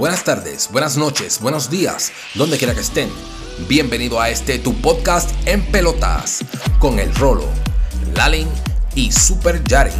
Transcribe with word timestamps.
buenas 0.00 0.24
tardes, 0.24 0.70
buenas 0.72 0.96
noches, 0.96 1.42
buenos 1.42 1.68
días, 1.68 2.10
donde 2.34 2.56
quiera 2.56 2.72
que 2.72 2.80
estén. 2.80 3.10
Bienvenido 3.68 4.18
a 4.18 4.30
este 4.30 4.58
tu 4.58 4.74
podcast 4.80 5.30
en 5.46 5.62
pelotas 5.70 6.42
con 6.78 6.98
el 6.98 7.14
Rolo, 7.16 7.44
Lalin 8.16 8.48
y 8.94 9.12
Super 9.12 9.62
Yari. 9.62 9.92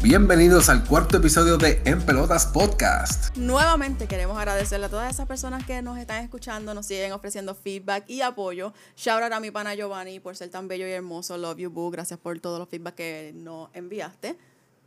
Bienvenidos 0.00 0.70
al 0.70 0.82
cuarto 0.86 1.18
episodio 1.18 1.58
de 1.58 1.82
En 1.84 2.00
Pelotas 2.00 2.46
Podcast. 2.46 3.36
Nuevamente 3.36 4.06
queremos 4.06 4.38
agradecerle 4.38 4.86
a 4.86 4.88
todas 4.88 5.12
esas 5.12 5.26
personas 5.26 5.66
que 5.66 5.82
nos 5.82 5.98
están 5.98 6.24
escuchando, 6.24 6.72
nos 6.72 6.86
siguen 6.86 7.12
ofreciendo 7.12 7.54
feedback 7.54 8.08
y 8.08 8.22
apoyo. 8.22 8.72
Shout 8.96 9.22
out 9.22 9.32
a 9.32 9.40
mi 9.40 9.50
pana 9.50 9.74
Giovanni 9.74 10.20
por 10.20 10.36
ser 10.36 10.48
tan 10.48 10.68
bello 10.68 10.88
y 10.88 10.92
hermoso. 10.92 11.36
Love 11.36 11.58
you, 11.58 11.70
boo. 11.70 11.90
Gracias 11.90 12.18
por 12.18 12.40
todos 12.40 12.58
los 12.58 12.66
feedback 12.70 12.94
que 12.94 13.32
nos 13.34 13.68
enviaste. 13.74 14.38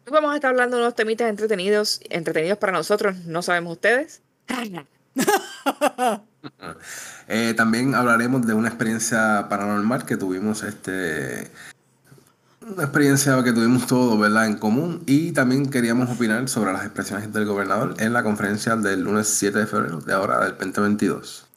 Hoy 0.08 0.14
vamos 0.14 0.32
a 0.32 0.36
estar 0.36 0.52
hablando 0.52 0.78
de 0.78 0.84
unos 0.84 0.96
temitas 0.96 1.30
entretenidos, 1.30 2.00
entretenidos 2.10 2.58
para 2.60 2.72
nosotros, 2.72 3.18
no 3.26 3.42
sabemos 3.42 3.74
ustedes. 3.74 4.22
Eh, 7.28 7.54
también 7.58 7.94
hablaremos 7.94 8.48
de 8.48 8.54
una 8.54 8.70
experiencia 8.70 9.48
paranormal 9.50 10.06
que 10.06 10.16
tuvimos 10.16 10.64
este 10.64 11.52
una 12.62 12.84
experiencia 12.84 13.44
que 13.44 13.52
tuvimos 13.52 13.86
todos, 13.86 14.18
¿verdad?, 14.18 14.46
en 14.46 14.56
común. 14.56 15.04
Y 15.06 15.34
también 15.34 15.70
queríamos 15.70 16.10
opinar 16.10 16.48
sobre 16.48 16.72
las 16.72 16.86
expresiones 16.86 17.34
del 17.34 17.46
gobernador 17.46 17.96
en 18.00 18.14
la 18.14 18.24
conferencia 18.24 18.78
del 18.78 19.02
lunes 19.02 19.28
7 19.28 19.60
de 19.60 19.68
febrero 19.68 20.00
de 20.00 20.14
ahora, 20.14 20.40
del 20.46 20.52
2022. 20.58 21.48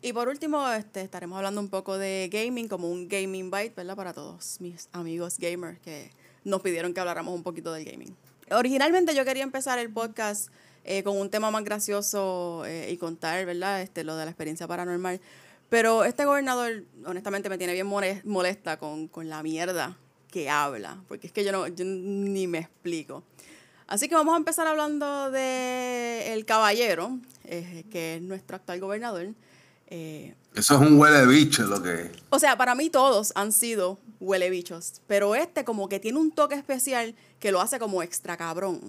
Y 0.00 0.14
por 0.14 0.28
último, 0.28 0.66
este, 0.70 1.02
estaremos 1.02 1.36
hablando 1.36 1.60
un 1.60 1.68
poco 1.68 1.98
de 1.98 2.30
gaming, 2.32 2.68
como 2.68 2.90
un 2.90 3.06
gaming 3.06 3.50
bite, 3.50 3.74
¿verdad?, 3.76 3.96
para 3.96 4.14
todos 4.14 4.56
mis 4.60 4.88
amigos 4.92 5.36
gamers 5.38 5.78
que 5.80 6.10
nos 6.48 6.62
pidieron 6.62 6.94
que 6.94 7.00
habláramos 7.00 7.34
un 7.34 7.42
poquito 7.42 7.72
del 7.72 7.84
gaming. 7.84 8.16
Originalmente 8.50 9.14
yo 9.14 9.24
quería 9.24 9.42
empezar 9.42 9.78
el 9.78 9.90
podcast 9.92 10.50
eh, 10.84 11.02
con 11.02 11.18
un 11.18 11.28
tema 11.28 11.50
más 11.50 11.64
gracioso 11.64 12.64
eh, 12.66 12.90
y 12.90 12.96
contar, 12.96 13.44
¿verdad?, 13.44 13.82
este, 13.82 14.04
lo 14.04 14.16
de 14.16 14.24
la 14.24 14.30
experiencia 14.30 14.66
paranormal. 14.66 15.20
Pero 15.68 16.04
este 16.04 16.24
gobernador, 16.24 16.84
honestamente, 17.04 17.50
me 17.50 17.58
tiene 17.58 17.74
bien 17.74 17.86
molesta 18.24 18.78
con, 18.78 19.06
con 19.08 19.28
la 19.28 19.42
mierda 19.42 19.98
que 20.30 20.48
habla, 20.48 21.02
porque 21.08 21.26
es 21.26 21.32
que 21.32 21.44
yo, 21.44 21.52
no, 21.52 21.68
yo 21.68 21.84
ni 21.84 22.46
me 22.46 22.58
explico. 22.58 23.22
Así 23.86 24.08
que 24.08 24.14
vamos 24.14 24.34
a 24.34 24.38
empezar 24.38 24.66
hablando 24.66 25.30
de 25.30 26.32
el 26.32 26.44
caballero, 26.44 27.18
eh, 27.44 27.84
que 27.90 28.16
es 28.16 28.22
nuestro 28.22 28.56
actual 28.56 28.80
gobernador. 28.80 29.28
Eh, 29.90 30.34
Eso 30.54 30.74
es 30.74 30.80
un 30.80 30.98
huele 31.00 31.26
bicho 31.26 31.64
lo 31.64 31.82
que 31.82 32.10
O 32.30 32.38
sea, 32.38 32.56
para 32.58 32.74
mí 32.74 32.90
todos 32.90 33.32
han 33.34 33.52
sido 33.52 33.98
huele 34.20 34.50
bichos, 34.50 35.00
pero 35.06 35.34
este 35.34 35.64
como 35.64 35.88
que 35.88 35.98
tiene 35.98 36.18
un 36.18 36.30
toque 36.30 36.54
especial 36.54 37.14
que 37.40 37.52
lo 37.52 37.60
hace 37.60 37.78
como 37.78 38.02
extra 38.02 38.36
cabrón. 38.36 38.80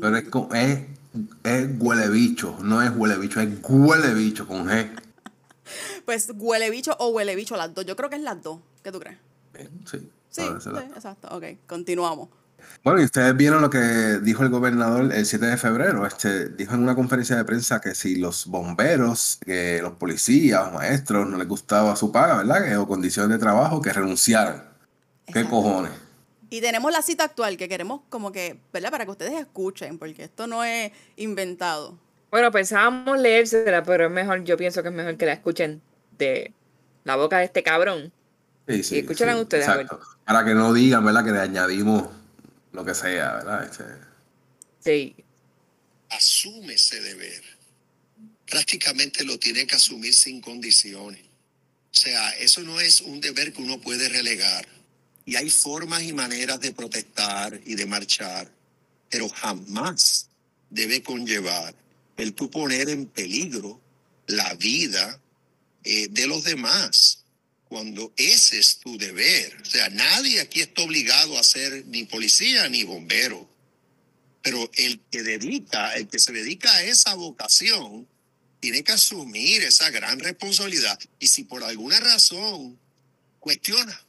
pero 0.00 0.16
es, 0.16 0.24
es, 0.54 0.80
es 1.44 1.68
huele 1.78 2.08
bicho, 2.08 2.56
no 2.62 2.82
es 2.82 2.90
huele 2.96 3.16
bicho, 3.16 3.40
es 3.40 3.48
huele 3.68 4.14
bicho 4.14 4.46
con 4.46 4.66
G. 4.66 4.90
pues 6.04 6.32
huele 6.34 6.70
bicho 6.70 6.96
o 6.98 7.08
huele 7.08 7.36
bicho 7.36 7.56
las 7.56 7.72
dos. 7.74 7.86
Yo 7.86 7.94
creo 7.94 8.10
que 8.10 8.16
es 8.16 8.22
las 8.22 8.42
dos. 8.42 8.58
¿Qué 8.82 8.90
tú 8.90 8.98
crees? 8.98 9.18
Sí. 9.90 10.08
Sí, 10.30 10.42
exacto. 10.42 11.28
Ok, 11.36 11.44
continuamos. 11.66 12.28
Bueno, 12.84 13.00
y 13.00 13.04
ustedes 13.04 13.36
vieron 13.36 13.60
lo 13.60 13.70
que 13.70 13.78
dijo 14.22 14.42
el 14.42 14.50
gobernador 14.50 15.12
el 15.12 15.26
7 15.26 15.46
de 15.46 15.56
febrero. 15.56 16.06
Este, 16.06 16.48
dijo 16.50 16.74
en 16.74 16.82
una 16.82 16.94
conferencia 16.94 17.36
de 17.36 17.44
prensa 17.44 17.80
que 17.80 17.94
si 17.94 18.16
los 18.16 18.46
bomberos, 18.46 19.38
que 19.44 19.80
los 19.82 19.94
policías, 19.94 20.64
los 20.64 20.74
maestros 20.74 21.28
no 21.28 21.36
les 21.36 21.48
gustaba 21.48 21.96
su 21.96 22.12
paga, 22.12 22.38
¿verdad? 22.38 22.78
o 22.78 22.86
condiciones 22.86 23.30
de 23.30 23.38
trabajo, 23.38 23.82
que 23.82 23.92
renunciaran. 23.92 24.64
¿Qué 25.26 25.44
cojones? 25.44 25.92
Y 26.50 26.60
tenemos 26.60 26.90
la 26.90 27.02
cita 27.02 27.24
actual 27.24 27.56
que 27.56 27.68
queremos 27.68 28.00
como 28.08 28.32
que, 28.32 28.58
¿verdad? 28.72 28.90
Para 28.90 29.04
que 29.04 29.10
ustedes 29.10 29.34
escuchen, 29.34 29.98
porque 29.98 30.24
esto 30.24 30.46
no 30.46 30.64
es 30.64 30.92
inventado. 31.16 31.98
Bueno, 32.30 32.50
pensábamos 32.50 33.18
leérsela, 33.18 33.82
pero 33.82 34.06
es 34.06 34.10
mejor, 34.10 34.44
yo 34.44 34.56
pienso 34.56 34.82
que 34.82 34.88
es 34.88 34.94
mejor 34.94 35.16
que 35.16 35.26
la 35.26 35.32
escuchen 35.34 35.82
de 36.16 36.54
la 37.04 37.16
boca 37.16 37.38
de 37.38 37.44
este 37.44 37.62
cabrón. 37.62 38.12
Sí, 38.66 38.82
sí, 38.82 38.96
y 38.96 38.98
escucharán 39.00 39.38
ustedes. 39.38 39.66
Exacto. 39.66 40.00
Para 40.24 40.44
que 40.44 40.54
no 40.54 40.72
digan, 40.72 41.04
¿verdad? 41.04 41.24
Que 41.24 41.32
le 41.32 41.40
añadimos 41.40 42.08
lo 42.78 42.84
que 42.84 42.94
sea, 42.94 43.34
¿verdad? 43.34 43.64
Este... 43.68 43.84
Sí. 44.78 45.16
Asume 46.10 46.74
ese 46.74 47.00
deber. 47.00 47.42
Prácticamente 48.46 49.24
lo 49.24 49.36
tiene 49.36 49.66
que 49.66 49.74
asumir 49.74 50.14
sin 50.14 50.40
condiciones. 50.40 51.22
O 51.90 51.94
sea, 51.94 52.30
eso 52.38 52.60
no 52.62 52.80
es 52.80 53.00
un 53.00 53.20
deber 53.20 53.52
que 53.52 53.62
uno 53.62 53.80
puede 53.80 54.08
relegar. 54.08 54.68
Y 55.24 55.34
hay 55.34 55.50
formas 55.50 56.04
y 56.04 56.12
maneras 56.12 56.60
de 56.60 56.70
protestar 56.70 57.60
y 57.66 57.74
de 57.74 57.84
marchar, 57.84 58.48
pero 59.10 59.28
jamás 59.28 60.28
debe 60.70 61.02
conllevar 61.02 61.74
el 62.16 62.32
tú 62.32 62.48
poner 62.48 62.90
en 62.90 63.06
peligro 63.06 63.80
la 64.28 64.54
vida 64.54 65.20
eh, 65.82 66.06
de 66.08 66.28
los 66.28 66.44
demás 66.44 67.24
cuando 67.68 68.12
ese 68.16 68.58
es 68.58 68.78
tu 68.78 68.96
deber. 68.98 69.56
O 69.60 69.64
sea, 69.64 69.88
nadie 69.90 70.40
aquí 70.40 70.60
está 70.60 70.82
obligado 70.82 71.38
a 71.38 71.44
ser 71.44 71.84
ni 71.86 72.04
policía 72.04 72.68
ni 72.68 72.84
bombero. 72.84 73.48
Pero 74.42 74.70
el 74.74 75.00
que 75.10 75.22
dedica, 75.22 75.94
el 75.94 76.08
que 76.08 76.18
se 76.18 76.32
dedica 76.32 76.72
a 76.74 76.84
esa 76.84 77.14
vocación, 77.14 78.08
tiene 78.60 78.82
que 78.82 78.92
asumir 78.92 79.62
esa 79.62 79.90
gran 79.90 80.18
responsabilidad. 80.18 80.98
Y 81.18 81.28
si 81.28 81.44
por 81.44 81.62
alguna 81.62 82.00
razón 82.00 82.78
cuestiona 83.40 84.04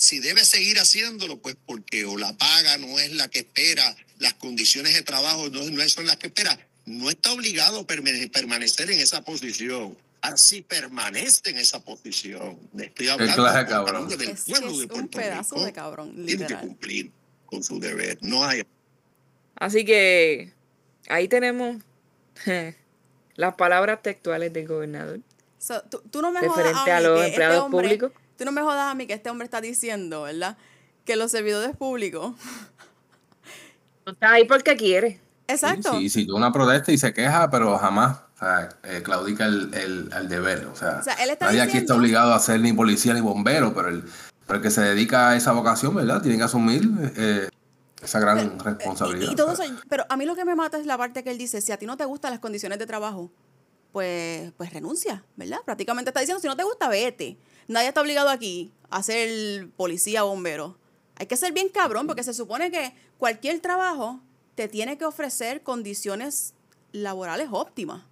si 0.00 0.18
debe 0.18 0.46
seguir 0.46 0.78
haciéndolo, 0.78 1.42
pues 1.42 1.56
porque 1.66 2.06
o 2.06 2.16
la 2.16 2.32
paga 2.32 2.78
no 2.78 2.98
es 2.98 3.12
la 3.12 3.28
que 3.28 3.40
espera, 3.40 3.94
las 4.18 4.32
condiciones 4.32 4.94
de 4.94 5.02
trabajo 5.02 5.50
no, 5.50 5.62
no 5.62 5.88
son 5.90 6.06
las 6.06 6.16
que 6.16 6.28
espera, 6.28 6.58
no 6.86 7.10
está 7.10 7.32
obligado 7.32 7.80
a 7.80 7.86
permanecer 7.86 8.90
en 8.90 8.98
esa 8.98 9.20
posición 9.22 9.98
así 10.22 10.62
permanece 10.62 11.50
en 11.50 11.58
esa 11.58 11.80
posición. 11.80 12.58
Estoy 12.78 13.08
hablando 13.08 13.44
de 13.44 13.66
cabrón. 13.66 14.08
del 14.08 14.36
pueblo 14.36 14.78
de 14.78 14.86
Puerto 14.86 14.94
un 14.96 15.08
pedazo 15.08 15.54
Rico. 15.54 15.66
de 15.66 15.72
cabrón, 15.72 16.26
Tiene 16.26 16.46
que 16.46 16.56
cumplir 16.56 17.12
con 17.46 17.62
su 17.62 17.78
deber. 17.80 18.18
No 18.20 18.44
hay. 18.44 18.62
Así 19.56 19.84
que 19.84 20.52
ahí 21.08 21.28
tenemos 21.28 21.76
las 23.34 23.54
palabras 23.54 24.02
textuales 24.02 24.52
del 24.52 24.66
gobernador. 24.66 25.20
tú, 26.10 26.22
no 26.22 26.30
me 26.30 26.40
referente 26.40 26.92
a, 26.92 27.00
los 27.00 27.18
este 27.18 27.28
empleados 27.28 27.70
públicos. 27.70 28.12
Tú 28.36 28.44
no 28.44 28.52
me 28.52 28.62
jodas 28.62 28.90
a 28.90 28.94
mí 28.94 29.06
que 29.06 29.12
este 29.12 29.28
hombre 29.28 29.44
está 29.44 29.60
diciendo, 29.60 30.22
¿verdad? 30.22 30.56
Que 31.04 31.16
los 31.16 31.30
servidores 31.30 31.76
públicos. 31.76 32.34
Está 34.06 34.32
ahí 34.32 34.44
porque 34.44 34.76
quiere. 34.76 35.20
Exacto. 35.46 35.98
Sí, 35.98 36.08
sí, 36.08 36.26
una 36.30 36.52
protesta 36.52 36.90
y 36.92 36.98
se 36.98 37.12
queja, 37.12 37.50
pero 37.50 37.76
jamás 37.76 38.20
eh, 38.84 39.02
claudica 39.02 39.44
el, 39.44 40.10
el, 40.12 40.28
deber. 40.28 40.66
O 40.66 40.76
sea, 40.76 41.02
nadie 41.40 41.60
aquí 41.60 41.78
está 41.78 41.94
obligado 41.94 42.32
a 42.32 42.38
ser 42.38 42.60
ni 42.60 42.72
policía 42.72 43.12
ni 43.12 43.20
bombero, 43.20 43.74
pero 43.74 43.88
el, 43.88 44.04
pero 44.46 44.60
que 44.60 44.70
se 44.70 44.80
dedica 44.80 45.30
a 45.30 45.36
esa 45.36 45.52
vocación, 45.52 45.94
¿verdad? 45.94 46.22
Tiene 46.22 46.38
que 46.38 46.44
asumir 46.44 46.82
eh, 47.16 47.48
esa 48.02 48.18
gran 48.18 48.58
responsabilidad. 48.58 49.34
pero 49.88 50.04
a 50.08 50.16
mí 50.16 50.24
lo 50.24 50.34
que 50.34 50.44
me 50.44 50.54
mata 50.54 50.78
es 50.78 50.86
la 50.86 50.98
parte 50.98 51.22
que 51.22 51.30
él 51.30 51.38
dice, 51.38 51.60
si 51.60 51.70
a 51.70 51.76
ti 51.76 51.86
no 51.86 51.96
te 51.96 52.04
gustan 52.04 52.30
las 52.32 52.40
condiciones 52.40 52.78
de 52.78 52.86
trabajo, 52.86 53.30
pues, 53.92 54.52
pues 54.56 54.72
renuncia, 54.72 55.22
¿verdad? 55.36 55.58
Prácticamente 55.64 56.10
está 56.10 56.20
diciendo, 56.20 56.40
si 56.40 56.48
no 56.48 56.56
te 56.56 56.64
gusta, 56.64 56.88
vete. 56.88 57.38
Nadie 57.68 57.88
está 57.88 58.00
obligado 58.00 58.28
aquí 58.28 58.72
a 58.90 59.02
ser 59.02 59.68
policía 59.76 60.24
o 60.24 60.28
bombero. 60.28 60.78
Hay 61.16 61.26
que 61.26 61.36
ser 61.36 61.52
bien 61.52 61.68
cabrón 61.68 62.06
porque 62.06 62.24
se 62.24 62.34
supone 62.34 62.70
que 62.70 62.94
cualquier 63.18 63.60
trabajo 63.60 64.20
te 64.54 64.66
tiene 64.66 64.98
que 64.98 65.04
ofrecer 65.04 65.62
condiciones 65.62 66.54
laborales 66.92 67.48
óptimas. 67.52 68.02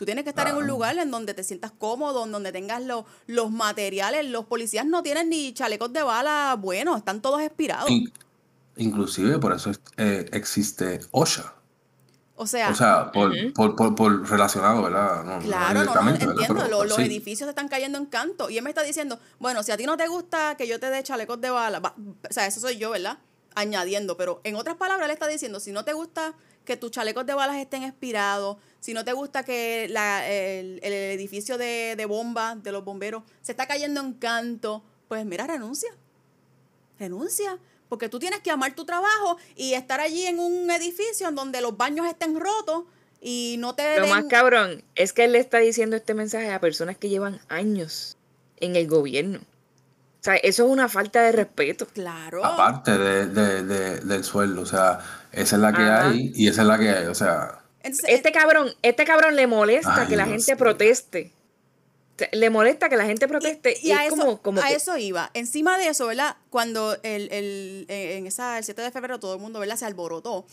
Tú 0.00 0.06
tienes 0.06 0.24
que 0.24 0.30
estar 0.30 0.48
en 0.48 0.56
un 0.56 0.66
lugar 0.66 0.96
en 0.96 1.10
donde 1.10 1.34
te 1.34 1.44
sientas 1.44 1.72
cómodo, 1.72 2.24
en 2.24 2.32
donde 2.32 2.52
tengas 2.52 2.82
los 3.26 3.50
materiales. 3.50 4.24
Los 4.24 4.46
policías 4.46 4.86
no 4.86 5.02
tienen 5.02 5.28
ni 5.28 5.52
chalecos 5.52 5.92
de 5.92 6.02
bala 6.02 6.56
buenos, 6.58 6.96
están 6.96 7.20
todos 7.20 7.42
expirados. 7.42 7.90
inclusive 8.78 9.38
por 9.38 9.52
eso 9.52 9.72
eh, 9.98 10.24
existe 10.32 11.00
OSHA. 11.10 11.54
O 12.34 12.46
sea, 12.46 12.70
o 12.70 12.74
sea 12.74 13.12
por, 13.12 13.34
por, 13.52 13.94
por, 13.94 14.26
relacionado, 14.26 14.84
¿verdad? 14.84 15.42
claro, 15.42 15.84
no, 15.84 15.94
no, 15.94 16.10
entiendo. 16.10 16.84
los, 16.86 16.98
edificios 16.98 17.46
se 17.46 17.50
están 17.50 17.68
cayendo 17.68 17.98
en 17.98 18.06
canto. 18.06 18.48
Y 18.48 18.56
él 18.56 18.64
me 18.64 18.70
está 18.70 18.82
diciendo, 18.82 19.20
bueno, 19.38 19.62
si 19.62 19.70
a 19.70 19.76
ti 19.76 19.84
no 19.84 19.98
te 19.98 20.08
gusta 20.08 20.56
que 20.56 20.66
yo 20.66 20.80
te 20.80 20.88
dé 20.88 21.02
chalecos 21.02 21.42
de 21.42 21.50
bala, 21.50 21.82
o 21.84 22.32
sea, 22.32 22.46
eso 22.46 22.58
soy 22.58 22.78
yo, 22.78 22.88
¿verdad? 22.88 23.18
Añadiendo. 23.54 24.16
Pero 24.16 24.40
en 24.44 24.56
otras 24.56 24.76
palabras, 24.76 25.04
él 25.10 25.12
está 25.12 25.26
diciendo, 25.26 25.60
si 25.60 25.72
no 25.72 25.84
te 25.84 25.92
gusta 25.92 26.32
que 26.70 26.76
tus 26.76 26.92
chalecos 26.92 27.26
de 27.26 27.34
balas 27.34 27.56
estén 27.56 27.82
expirados, 27.82 28.56
si 28.78 28.94
no 28.94 29.04
te 29.04 29.12
gusta 29.12 29.42
que 29.42 29.86
el, 29.86 30.78
edificio 30.80 31.58
de, 31.58 31.96
de 31.96 32.06
bomba 32.06 32.54
de 32.54 32.70
los 32.70 32.84
bomberos 32.84 33.24
se 33.42 33.50
está 33.50 33.66
cayendo 33.66 34.00
en 34.00 34.12
canto, 34.12 34.84
pues 35.08 35.26
mira, 35.26 35.48
renuncia. 35.48 35.90
Renuncia. 36.96 37.58
Porque 37.88 38.08
tú 38.08 38.20
tienes 38.20 38.38
que 38.38 38.52
amar 38.52 38.76
tu 38.76 38.84
trabajo 38.84 39.36
y 39.56 39.74
estar 39.74 39.98
allí 39.98 40.26
en 40.26 40.38
un 40.38 40.70
edificio 40.70 41.26
en 41.26 41.34
donde 41.34 41.60
los 41.60 41.76
baños 41.76 42.06
estén 42.06 42.38
rotos 42.38 42.84
y 43.20 43.56
no 43.58 43.74
te... 43.74 43.98
Lo 43.98 44.06
más 44.06 44.26
cabrón 44.26 44.84
es 44.94 45.12
que 45.12 45.24
él 45.24 45.32
le 45.32 45.40
está 45.40 45.58
diciendo 45.58 45.96
este 45.96 46.14
mensaje 46.14 46.52
a 46.52 46.60
personas 46.60 46.96
que 46.96 47.08
llevan 47.08 47.40
años 47.48 48.16
en 48.58 48.76
el 48.76 48.86
gobierno. 48.86 49.40
O 50.20 50.22
sea, 50.22 50.36
eso 50.36 50.66
es 50.66 50.70
una 50.70 50.88
falta 50.88 51.22
de 51.22 51.32
respeto. 51.32 51.86
Claro. 51.86 52.44
Aparte 52.44 52.96
de, 52.98 53.26
de- 53.26 53.62
de- 53.62 54.00
del 54.00 54.22
sueldo, 54.24 54.62
o 54.62 54.66
sea, 54.66 54.98
esa 55.32 55.56
es 55.56 55.62
la 55.62 55.72
que 55.72 55.82
Ajá. 55.82 56.08
hay 56.10 56.30
y 56.34 56.48
esa 56.48 56.60
es 56.62 56.68
la 56.68 56.78
que 56.78 56.90
hay, 56.90 57.06
o 57.06 57.14
sea, 57.14 57.60
Entonces, 57.82 58.10
Este 58.10 58.30
cabrón, 58.30 58.70
este 58.82 59.04
cabrón 59.06 59.34
le 59.34 59.46
molesta 59.46 60.02
Ay, 60.02 60.08
que 60.08 60.16
la 60.16 60.24
Dios 60.26 60.44
gente 60.44 60.56
proteste. 60.56 61.32
Le 62.32 62.50
molesta 62.50 62.90
que 62.90 62.98
la 62.98 63.06
gente 63.06 63.26
proteste 63.26 63.74
y, 63.82 63.88
Y 63.88 63.92
a, 63.92 64.04
es 64.04 64.12
eso, 64.12 64.16
como, 64.22 64.42
como 64.42 64.60
a 64.60 64.66
que- 64.66 64.74
eso 64.74 64.98
iba. 64.98 65.30
Encima 65.32 65.78
de 65.78 65.88
eso, 65.88 66.06
¿verdad? 66.06 66.36
Cuando 66.50 66.94
el, 67.02 67.32
el- 67.32 67.86
en 67.88 68.26
esa, 68.26 68.58
el 68.58 68.64
7 68.64 68.82
de 68.82 68.90
febrero 68.90 69.18
todo 69.18 69.32
el 69.34 69.40
mundo, 69.40 69.58
¿verdad? 69.58 69.76
Se 69.76 69.86
alborotó. 69.86 70.44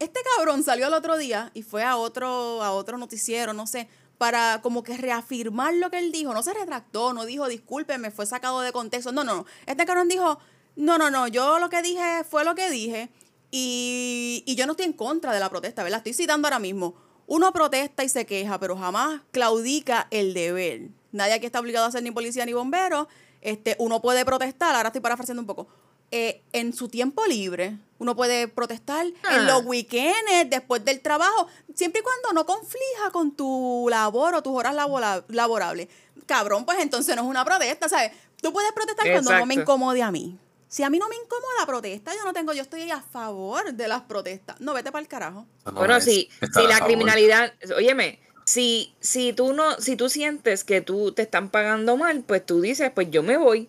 Este 0.00 0.20
cabrón 0.36 0.62
salió 0.64 0.88
el 0.88 0.92
otro 0.92 1.16
día 1.16 1.50
y 1.54 1.62
fue 1.62 1.82
a 1.82 1.96
otro, 1.96 2.62
a 2.62 2.72
otro 2.72 2.98
noticiero, 2.98 3.54
no 3.54 3.66
sé, 3.66 3.88
para 4.18 4.60
como 4.62 4.82
que 4.82 4.96
reafirmar 4.96 5.74
lo 5.74 5.90
que 5.90 5.98
él 5.98 6.12
dijo. 6.12 6.32
No 6.32 6.42
se 6.42 6.54
retractó, 6.54 7.12
no 7.12 7.24
dijo, 7.24 7.48
discúlpeme, 7.48 8.10
fue 8.10 8.26
sacado 8.26 8.60
de 8.60 8.72
contexto. 8.72 9.12
No, 9.12 9.24
no, 9.24 9.34
no. 9.36 9.46
Este 9.66 9.84
cabrón 9.84 10.08
dijo, 10.08 10.38
no, 10.76 10.98
no, 10.98 11.10
no, 11.10 11.28
yo 11.28 11.58
lo 11.58 11.68
que 11.68 11.82
dije 11.82 12.24
fue 12.28 12.44
lo 12.44 12.54
que 12.54 12.70
dije 12.70 13.10
y, 13.50 14.42
y 14.46 14.54
yo 14.56 14.66
no 14.66 14.72
estoy 14.72 14.86
en 14.86 14.92
contra 14.92 15.32
de 15.32 15.40
la 15.40 15.50
protesta, 15.50 15.82
¿verdad? 15.82 15.98
Estoy 15.98 16.14
citando 16.14 16.48
ahora 16.48 16.58
mismo. 16.58 16.94
Uno 17.26 17.52
protesta 17.52 18.04
y 18.04 18.08
se 18.08 18.26
queja, 18.26 18.58
pero 18.58 18.76
jamás 18.76 19.22
claudica 19.30 20.08
el 20.10 20.34
deber. 20.34 20.90
Nadie 21.12 21.34
aquí 21.34 21.46
está 21.46 21.60
obligado 21.60 21.86
a 21.86 21.92
ser 21.92 22.02
ni 22.02 22.10
policía 22.10 22.44
ni 22.44 22.52
bombero. 22.52 23.08
Este, 23.40 23.76
uno 23.78 24.02
puede 24.02 24.24
protestar, 24.24 24.74
ahora 24.74 24.88
estoy 24.88 25.00
parafraseando 25.00 25.40
un 25.40 25.46
poco, 25.46 25.68
eh, 26.10 26.42
en 26.52 26.72
su 26.72 26.88
tiempo 26.88 27.24
libre. 27.26 27.78
Uno 27.98 28.16
puede 28.16 28.48
protestar 28.48 29.06
en 29.06 29.14
Ah. 29.22 29.38
los 29.46 29.64
weekends, 29.64 30.50
después 30.50 30.84
del 30.84 31.00
trabajo, 31.00 31.46
siempre 31.74 32.00
y 32.00 32.02
cuando 32.04 32.32
no 32.32 32.44
conflija 32.46 33.10
con 33.12 33.34
tu 33.36 33.86
labor 33.88 34.34
o 34.34 34.42
tus 34.42 34.52
horas 34.54 34.74
labora- 34.74 35.24
laborables. 35.28 35.88
Cabrón, 36.26 36.64
pues 36.64 36.78
entonces 36.80 37.14
no 37.16 37.22
es 37.22 37.28
una 37.28 37.44
protesta, 37.44 37.88
¿sabes? 37.88 38.12
Tú 38.42 38.52
puedes 38.52 38.72
protestar 38.72 39.10
cuando 39.12 39.32
no 39.38 39.46
me 39.46 39.54
incomode 39.54 40.02
a 40.02 40.10
mí. 40.10 40.38
Si 40.68 40.82
a 40.82 40.90
mí 40.90 40.98
no 40.98 41.08
me 41.08 41.14
incomoda 41.14 41.52
la 41.60 41.66
protesta, 41.66 42.12
yo 42.14 42.24
no 42.24 42.32
tengo, 42.32 42.52
yo 42.52 42.62
estoy 42.62 42.90
a 42.90 43.00
favor 43.00 43.72
de 43.72 43.86
las 43.88 44.02
protestas. 44.02 44.60
No, 44.60 44.74
vete 44.74 44.90
para 44.90 45.02
el 45.02 45.08
carajo. 45.08 45.46
no 45.64 45.72
bueno, 45.72 45.96
es 45.96 46.04
si, 46.04 46.28
si 46.52 46.66
la 46.66 46.80
criminalidad, 46.84 47.52
óyeme, 47.76 48.18
si, 48.44 48.92
si 49.00 49.32
tú 49.32 49.52
no, 49.52 49.80
si 49.80 49.94
tú 49.96 50.08
sientes 50.08 50.64
que 50.64 50.80
tú 50.80 51.12
te 51.12 51.22
están 51.22 51.48
pagando 51.50 51.96
mal, 51.96 52.22
pues 52.26 52.44
tú 52.44 52.60
dices, 52.60 52.90
pues 52.92 53.08
yo 53.10 53.22
me 53.22 53.36
voy. 53.36 53.68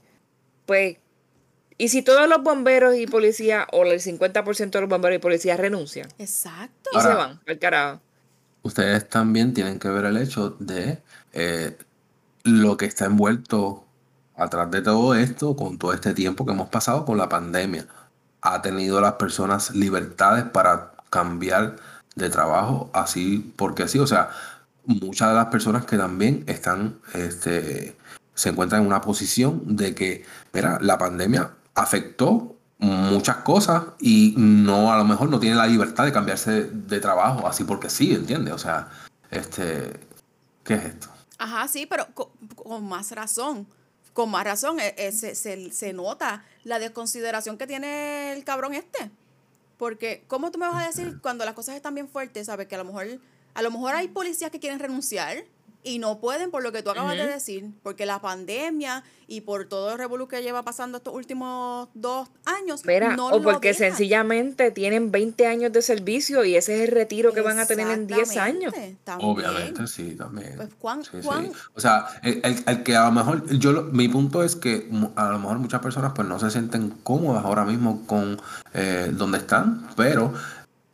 Pues, 0.65 0.97
y 1.77 1.89
si 1.89 2.01
todos 2.01 2.29
los 2.29 2.41
bomberos 2.41 2.95
y 2.95 3.05
policías, 3.05 3.67
o 3.71 3.83
el 3.83 3.99
50% 3.99 4.69
de 4.69 4.81
los 4.81 4.89
bomberos 4.89 5.17
y 5.17 5.19
policías 5.19 5.59
renuncian 5.59 6.07
Exacto. 6.17 6.89
y 6.93 7.01
se 7.01 7.07
van 7.09 7.41
al 7.45 7.59
carajo. 7.59 8.01
Ustedes 8.61 9.07
también 9.09 9.53
tienen 9.53 9.77
que 9.77 9.89
ver 9.89 10.05
el 10.05 10.17
hecho 10.17 10.51
de 10.59 10.99
eh, 11.33 11.77
lo 12.43 12.77
que 12.77 12.85
está 12.85 13.05
envuelto 13.05 13.85
atrás 14.37 14.71
de 14.71 14.81
todo 14.81 15.15
esto, 15.15 15.55
con 15.55 15.77
todo 15.77 15.93
este 15.93 16.13
tiempo 16.13 16.45
que 16.45 16.53
hemos 16.53 16.69
pasado 16.69 17.05
con 17.05 17.17
la 17.17 17.29
pandemia. 17.29 17.87
Ha 18.41 18.61
tenido 18.61 19.01
las 19.01 19.13
personas 19.13 19.71
libertades 19.71 20.45
para 20.45 20.93
cambiar 21.09 21.75
de 22.15 22.29
trabajo 22.29 22.89
así 22.93 23.53
porque 23.55 23.87
sí. 23.87 23.99
O 23.99 24.07
sea, 24.07 24.29
muchas 24.85 25.29
de 25.29 25.35
las 25.35 25.47
personas 25.47 25.85
que 25.85 25.97
también 25.97 26.43
están, 26.47 26.99
este, 27.13 27.97
se 28.33 28.49
encuentran 28.49 28.81
en 28.81 28.87
una 28.87 29.01
posición 29.01 29.75
de 29.75 29.93
que, 29.93 30.25
mira, 30.53 30.79
la 30.81 30.97
pandemia 30.97 31.51
afectó 31.75 32.55
muchas 32.77 33.37
cosas 33.37 33.83
y 33.99 34.33
no, 34.37 34.91
a 34.91 34.97
lo 34.97 35.05
mejor 35.05 35.29
no 35.29 35.39
tiene 35.39 35.55
la 35.55 35.67
libertad 35.67 36.05
de 36.05 36.11
cambiarse 36.11 36.63
de, 36.63 36.99
trabajo 36.99 37.47
así 37.47 37.63
porque 37.63 37.89
sí, 37.89 38.13
¿entiendes? 38.13 38.53
O 38.53 38.57
sea, 38.57 38.89
este, 39.31 39.99
¿qué 40.63 40.73
es 40.75 40.85
esto? 40.85 41.07
Ajá, 41.37 41.67
sí, 41.67 41.85
pero 41.85 42.07
co- 42.13 42.31
con, 42.55 42.85
más 42.87 43.11
razón. 43.11 43.67
Con 44.13 44.31
más 44.31 44.45
razón, 44.45 44.79
eh, 44.79 44.95
eh, 44.97 45.11
se, 45.11 45.35
se- 45.35 45.71
se 45.71 45.93
nota 45.93 46.45
la 46.63 46.79
desconsideración 46.79 47.57
que 47.57 47.67
tiene 47.67 48.33
el 48.33 48.43
cabrón 48.45 48.73
este. 48.73 49.11
Porque, 49.77 50.23
¿cómo 50.27 50.51
tú 50.51 50.57
me 50.59 50.67
vas 50.67 50.83
a 50.83 50.87
decir 50.87 51.19
cuando 51.21 51.43
las 51.43 51.53
cosas 51.53 51.75
están 51.75 51.95
bien 51.95 52.07
fuertes, 52.07 52.45
sabes? 52.47 52.67
Que 52.67 52.75
a 52.75 52.77
lo 52.77 52.85
mejor, 52.85 53.07
a 53.53 53.61
lo 53.61 53.71
mejor 53.71 53.93
hay 53.95 54.07
policías 54.07 54.51
que 54.51 54.59
quieren 54.61 54.79
renunciar 54.79 55.43
y 55.85 55.99
no 55.99 56.19
pueden 56.19 56.51
por 56.51 56.63
lo 56.63 56.71
que 56.73 56.83
tú 56.83 56.89
acabas 56.89 57.15
de 57.15 57.27
decir, 57.27 57.69
porque 57.83 58.05
la 58.05 58.19
pandemia 58.19 59.03
y 59.27 59.41
por 59.41 59.65
todo 59.65 59.91
el 59.93 59.97
revolú 59.97 60.27
que 60.27 60.43
lleva 60.43 60.61
pasando 60.63 60.97
estos 60.97 61.13
últimos 61.13 61.87
dos 61.93 62.27
años, 62.45 62.85
Mira, 62.85 63.15
no 63.15 63.27
o 63.29 63.41
porque 63.41 63.69
dejan. 63.69 63.89
sencillamente 63.91 64.69
tienen 64.71 65.11
20 65.11 65.47
años 65.47 65.71
de 65.71 65.81
servicio 65.81 66.43
y 66.43 66.55
ese 66.55 66.75
es 66.75 66.89
el 66.89 66.93
retiro 66.95 67.33
que 67.33 67.41
van 67.41 67.57
a 67.59 67.65
tener 67.65 67.87
en 67.89 68.05
10 68.07 68.35
años. 68.37 68.73
También. 69.03 69.29
Obviamente, 69.31 69.87
sí, 69.87 70.15
también. 70.15 70.53
Pues, 70.57 70.69
¿cuán- 70.79 71.03
Sí, 71.03 71.09
sí. 71.13 71.21
cuán- 71.23 71.51
O 71.75 71.79
sea, 71.79 72.07
el, 72.23 72.41
el- 72.43 72.63
el 72.67 72.83
que 72.83 72.95
a 72.95 73.05
lo 73.05 73.11
mejor, 73.13 73.47
yo 73.57 73.71
lo- 73.71 73.83
mi 73.83 74.07
punto 74.09 74.43
es 74.43 74.55
que 74.55 74.87
mu- 74.91 75.09
a 75.15 75.29
lo 75.29 75.39
mejor 75.39 75.57
muchas 75.59 75.81
personas 75.81 76.11
pues 76.15 76.27
no 76.27 76.39
se 76.39 76.51
sienten 76.51 76.89
cómodas 77.03 77.45
ahora 77.45 77.63
mismo 77.65 78.05
con 78.05 78.39
eh, 78.73 79.09
donde 79.13 79.37
están, 79.39 79.87
pero 79.95 80.33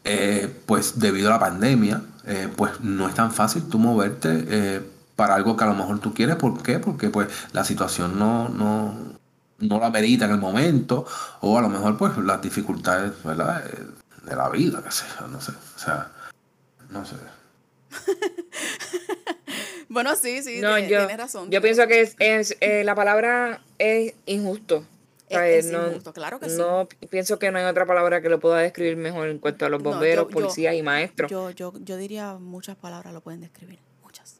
eh, 0.04 0.50
pues 0.66 1.00
debido 1.00 1.28
a 1.30 1.32
la 1.34 1.40
pandemia, 1.40 2.02
eh, 2.26 2.48
pues 2.56 2.80
no 2.82 3.08
es 3.08 3.16
tan 3.16 3.32
fácil 3.32 3.64
tú 3.70 3.80
moverte 3.80 4.46
eh, 4.48 4.82
para 5.16 5.36
algo 5.36 5.56
que 5.58 5.64
a 5.64 5.68
lo 5.68 5.74
mejor 5.76 6.00
tú 6.00 6.14
quieres. 6.14 6.36
¿Por 6.36 6.62
qué? 6.64 6.80
Porque 6.80 7.10
pues 7.10 7.28
la 7.54 7.64
situación 7.64 8.18
no, 8.20 8.50
no, 8.50 8.96
no 9.60 9.80
la 9.80 9.90
merita 9.90 10.26
en 10.26 10.32
el 10.32 10.38
momento, 10.40 11.06
o 11.42 11.58
a 11.58 11.62
lo 11.62 11.70
mejor 11.70 11.98
pues 11.98 12.18
las 12.18 12.42
dificultades, 12.42 13.12
¿verdad? 13.24 13.64
Eh, 13.68 13.86
de 14.30 14.36
la 14.36 14.50
vida, 14.50 14.82
qué 14.84 14.92
sé 14.92 15.06
yo, 15.20 15.28
no 15.28 15.42
sé. 15.42 15.52
O 15.52 15.80
sea, 15.80 16.12
no 16.90 17.04
sé. 17.06 17.16
Bueno, 19.90 20.16
sí, 20.16 20.42
sí, 20.42 20.62
No, 20.62 20.76
tiene- 20.76 20.90
yo, 20.90 20.98
tienes 21.00 21.18
razón. 21.18 21.50
yo 21.52 21.62
pienso 21.62 21.86
que 21.86 22.00
es, 22.00 22.16
es, 22.20 22.56
eh, 22.62 22.84
la 22.86 22.96
palabra 22.96 23.60
es 23.78 24.14
injusto. 24.26 24.86
Es- 25.32 25.66
es 25.66 25.72
no, 25.72 25.88
injusto, 25.88 26.14
claro 26.14 26.40
que 26.40 26.50
sí. 26.50 26.58
no 26.58 26.88
pienso 27.10 27.40
que 27.40 27.52
no 27.52 27.60
hay 27.60 27.66
otra 27.66 27.86
palabra 27.86 28.22
que 28.22 28.30
lo 28.30 28.40
pueda 28.40 28.58
describir 28.60 28.98
mejor 28.98 29.30
en 29.30 29.40
cuanto 29.40 29.66
a 29.66 29.70
los 29.70 29.82
bomberos, 29.82 30.28
yo- 30.28 30.32
policías 30.34 30.76
y 30.76 30.82
maestros. 30.84 31.30
Yo, 31.32 31.50
yo, 31.52 31.74
yo 31.80 31.98
diría 31.98 32.34
muchas 32.34 32.76
palabras 32.76 33.14
lo 33.14 33.22
pueden 33.22 33.42
describir. 33.42 33.80
Muchas. 34.04 34.40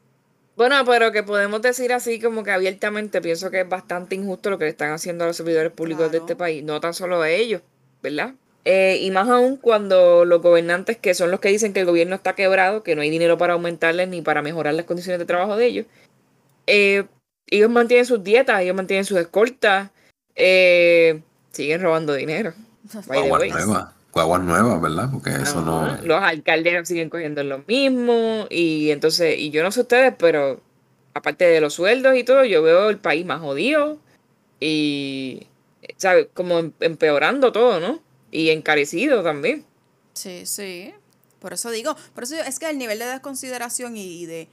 Bueno, 0.56 0.84
pero 0.84 1.12
que 1.12 1.22
podemos 1.22 1.62
decir 1.62 1.92
así 1.92 2.20
como 2.20 2.44
que 2.44 2.50
abiertamente 2.50 3.20
pienso 3.22 3.50
que 3.50 3.60
es 3.62 3.68
bastante 3.68 4.14
injusto 4.14 4.50
lo 4.50 4.58
que 4.58 4.64
le 4.64 4.70
están 4.70 4.90
haciendo 4.92 5.24
a 5.24 5.26
los 5.28 5.36
servidores 5.36 5.72
públicos 5.72 6.12
de 6.12 6.18
este 6.18 6.36
país, 6.36 6.62
no 6.62 6.78
tan 6.80 6.92
solo 6.92 7.22
a 7.22 7.30
ellos, 7.30 7.62
¿verdad? 8.02 8.34
Eh, 8.64 8.98
y 9.00 9.10
más 9.10 9.28
aún 9.28 9.56
cuando 9.56 10.24
los 10.24 10.40
gobernantes, 10.40 10.96
que 10.98 11.14
son 11.14 11.30
los 11.32 11.40
que 11.40 11.48
dicen 11.48 11.72
que 11.72 11.80
el 11.80 11.86
gobierno 11.86 12.14
está 12.14 12.34
quebrado, 12.34 12.82
que 12.82 12.94
no 12.94 13.00
hay 13.02 13.10
dinero 13.10 13.36
para 13.38 13.54
aumentarles 13.54 14.08
ni 14.08 14.22
para 14.22 14.40
mejorar 14.42 14.74
las 14.74 14.84
condiciones 14.84 15.18
de 15.18 15.24
trabajo 15.24 15.56
de 15.56 15.66
ellos, 15.66 15.86
eh, 16.66 17.04
ellos 17.48 17.70
mantienen 17.70 18.06
sus 18.06 18.22
dietas, 18.22 18.60
ellos 18.60 18.76
mantienen 18.76 19.04
sus 19.04 19.18
escoltas, 19.18 19.90
eh, 20.36 21.22
siguen 21.50 21.82
robando 21.82 22.14
dinero. 22.14 22.54
Guaguas 23.06 23.48
nuevas, 23.48 23.92
guaguas 24.12 24.42
nuevas, 24.42 24.80
¿verdad? 24.80 25.08
Porque 25.12 25.30
eso 25.30 25.62
no... 25.62 25.96
Los 26.02 26.22
alcaldes 26.22 26.88
siguen 26.88 27.10
cogiendo 27.10 27.42
lo 27.44 27.64
mismo. 27.66 28.46
Y 28.50 28.90
entonces, 28.90 29.38
y 29.38 29.50
yo 29.50 29.62
no 29.62 29.70
sé 29.70 29.82
ustedes, 29.82 30.14
pero 30.18 30.60
aparte 31.14 31.44
de 31.44 31.60
los 31.60 31.74
sueldos 31.74 32.16
y 32.16 32.24
todo, 32.24 32.44
yo 32.44 32.62
veo 32.62 32.90
el 32.90 32.98
país 32.98 33.24
más 33.24 33.40
jodido. 33.40 33.98
Y, 34.60 35.46
¿sabes? 35.96 36.28
Como 36.34 36.58
em- 36.58 36.72
empeorando 36.80 37.52
todo, 37.52 37.80
¿no? 37.80 38.00
Y 38.30 38.50
encarecido 38.50 39.22
también. 39.22 39.64
Sí, 40.14 40.46
sí. 40.46 40.92
Por 41.38 41.52
eso 41.52 41.70
digo, 41.70 41.96
por 42.14 42.24
eso 42.24 42.34
digo, 42.34 42.46
es 42.46 42.58
que 42.58 42.70
el 42.70 42.78
nivel 42.78 42.98
de 42.98 43.06
desconsideración 43.06 43.96
y 43.96 44.26
de, 44.26 44.42
eh, 44.42 44.48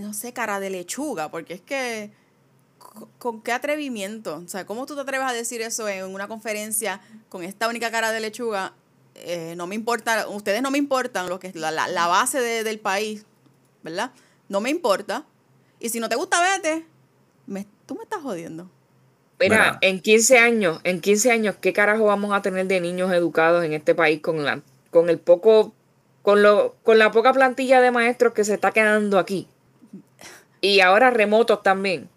no 0.00 0.14
sé, 0.14 0.32
cara 0.32 0.58
de 0.58 0.70
lechuga, 0.70 1.30
porque 1.30 1.54
es 1.54 1.60
que, 1.60 2.10
¿con 3.18 3.42
qué 3.42 3.52
atrevimiento? 3.52 4.42
O 4.44 4.48
sea, 4.48 4.66
¿cómo 4.66 4.86
tú 4.86 4.94
te 4.94 5.00
atreves 5.02 5.26
a 5.28 5.32
decir 5.32 5.60
eso 5.62 5.88
en 5.88 6.04
una 6.06 6.28
conferencia 6.28 7.00
con 7.28 7.42
esta 7.42 7.68
única 7.68 7.90
cara 7.90 8.12
de 8.12 8.20
lechuga? 8.20 8.72
Eh, 9.14 9.54
no 9.56 9.66
me 9.66 9.74
importa, 9.74 10.28
ustedes 10.28 10.62
no 10.62 10.70
me 10.70 10.78
importan, 10.78 11.28
lo 11.28 11.38
que 11.40 11.48
es 11.48 11.54
la, 11.56 11.70
la, 11.70 11.88
la 11.88 12.06
base 12.06 12.40
de- 12.40 12.62
del 12.64 12.78
país, 12.78 13.24
¿verdad? 13.82 14.12
No 14.48 14.60
me 14.60 14.70
importa. 14.70 15.24
Y 15.80 15.88
si 15.88 15.98
no 16.00 16.08
te 16.08 16.16
gusta, 16.16 16.40
vete. 16.40 16.86
Me, 17.46 17.66
tú 17.86 17.94
me 17.96 18.02
estás 18.02 18.22
jodiendo. 18.22 18.70
Mira, 19.40 19.78
en 19.82 20.00
15 20.00 20.38
años, 20.38 20.80
en 20.84 21.00
15 21.00 21.30
años, 21.30 21.56
¿qué 21.60 21.72
carajo 21.72 22.04
vamos 22.04 22.32
a 22.32 22.42
tener 22.42 22.66
de 22.66 22.80
niños 22.80 23.12
educados 23.12 23.64
en 23.64 23.72
este 23.72 23.94
país 23.94 24.20
con 24.20 24.44
la, 24.44 24.62
con 24.90 25.08
el 25.10 25.18
poco, 25.18 25.72
con 26.22 26.42
lo, 26.42 26.74
con 26.82 26.98
la 26.98 27.12
poca 27.12 27.32
plantilla 27.32 27.80
de 27.80 27.90
maestros 27.92 28.32
que 28.34 28.42
se 28.44 28.54
está 28.54 28.72
quedando 28.72 29.18
aquí? 29.18 29.46
Y 30.60 30.80
ahora 30.80 31.10
remotos 31.10 31.62
también. 31.62 32.08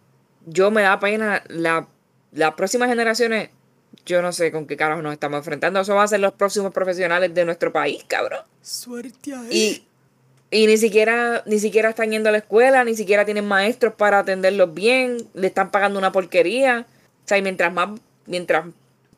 Yo 0.45 0.71
me 0.71 0.81
da 0.81 0.99
pena 0.99 1.43
la, 1.47 1.87
las 2.31 2.53
próximas 2.55 2.89
generaciones, 2.89 3.49
yo 4.05 4.21
no 4.21 4.31
sé 4.31 4.51
con 4.51 4.65
qué 4.65 4.77
carajo 4.77 5.01
nos 5.01 5.13
estamos 5.13 5.37
enfrentando. 5.39 5.79
Eso 5.81 5.95
va 5.95 6.03
a 6.03 6.07
ser 6.07 6.19
los 6.19 6.33
próximos 6.33 6.73
profesionales 6.73 7.33
de 7.33 7.45
nuestro 7.45 7.71
país, 7.71 8.03
cabrón. 8.07 8.41
Suerte 8.61 9.33
ahí. 9.35 9.83
Y, 10.51 10.63
y 10.63 10.67
ni 10.67 10.77
siquiera, 10.77 11.43
ni 11.45 11.59
siquiera 11.59 11.89
están 11.89 12.11
yendo 12.11 12.29
a 12.29 12.31
la 12.31 12.39
escuela, 12.39 12.83
ni 12.83 12.95
siquiera 12.95 13.25
tienen 13.25 13.47
maestros 13.47 13.93
para 13.93 14.19
atenderlos 14.19 14.73
bien, 14.73 15.17
le 15.33 15.47
están 15.47 15.71
pagando 15.71 15.99
una 15.99 16.11
porquería. 16.11 16.85
O 17.23 17.27
sea, 17.27 17.37
y 17.37 17.41
mientras 17.41 17.71
más, 17.71 17.89
mientras 18.25 18.65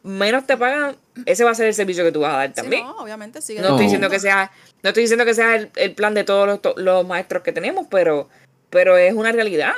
menos 0.03 0.45
te 0.45 0.57
pagan, 0.57 0.97
ese 1.25 1.43
va 1.45 1.51
a 1.51 1.55
ser 1.55 1.67
el 1.67 1.73
servicio 1.73 2.03
que 2.03 2.11
tú 2.11 2.19
vas 2.19 2.33
a 2.33 2.37
dar 2.37 2.47
Sí, 2.49 2.55
también. 2.55 2.83
no, 2.83 2.97
obviamente 2.97 3.41
sigue. 3.41 3.61
No 3.61 3.69
estoy 3.69 3.85
diciendo 3.85 4.09
que 4.09 4.19
sea, 4.19 4.51
no 4.83 4.89
estoy 4.89 5.03
diciendo 5.03 5.25
que 5.25 5.33
sea 5.33 5.55
el, 5.55 5.71
el 5.77 5.95
plan 5.95 6.13
de 6.13 6.23
todos 6.25 6.45
los, 6.45 6.77
los 6.77 7.07
maestros 7.07 7.41
que 7.41 7.53
tenemos, 7.53 7.87
pero, 7.89 8.27
pero 8.69 8.97
es 8.97 9.13
una 9.13 9.31
realidad. 9.31 9.73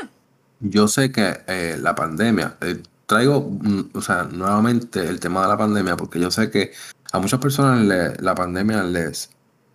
Yo 0.59 0.87
sé 0.87 1.11
que 1.11 1.43
eh, 1.47 1.77
la 1.81 1.95
pandemia, 1.95 2.57
eh, 2.61 2.81
traigo, 3.05 3.41
mm, 3.41 3.91
o 3.93 4.01
sea, 4.01 4.23
nuevamente 4.23 5.07
el 5.07 5.19
tema 5.19 5.41
de 5.43 5.47
la 5.49 5.57
pandemia, 5.57 5.97
porque 5.97 6.19
yo 6.19 6.31
sé 6.31 6.49
que 6.49 6.71
a 7.11 7.19
muchas 7.19 7.39
personas 7.39 7.85
la 8.19 8.35
pandemia 8.35 8.83
les 8.83 9.29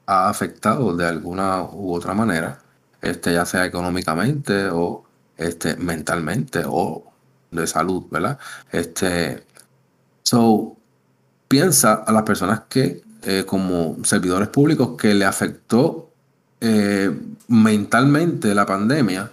ha 0.06 0.28
afectado 0.28 0.96
de 0.96 1.06
alguna 1.06 1.62
u 1.62 1.94
otra 1.94 2.14
manera, 2.14 2.60
este, 3.00 3.32
ya 3.32 3.46
sea 3.46 3.64
económicamente 3.64 4.68
o 4.70 5.04
este, 5.36 5.76
mentalmente 5.76 6.62
o 6.66 7.04
de 7.50 7.66
salud, 7.66 8.04
¿verdad? 8.10 8.38
Este, 8.72 9.44
so, 10.22 10.76
piensa 11.48 11.94
a 11.94 12.12
las 12.12 12.22
personas 12.22 12.62
que, 12.68 13.02
eh, 13.22 13.44
como 13.46 13.96
servidores 14.04 14.48
públicos, 14.48 14.96
que 14.98 15.14
le 15.14 15.24
afectó 15.24 16.10
eh, 16.60 17.10
mentalmente 17.48 18.54
la 18.54 18.66
pandemia, 18.66 19.32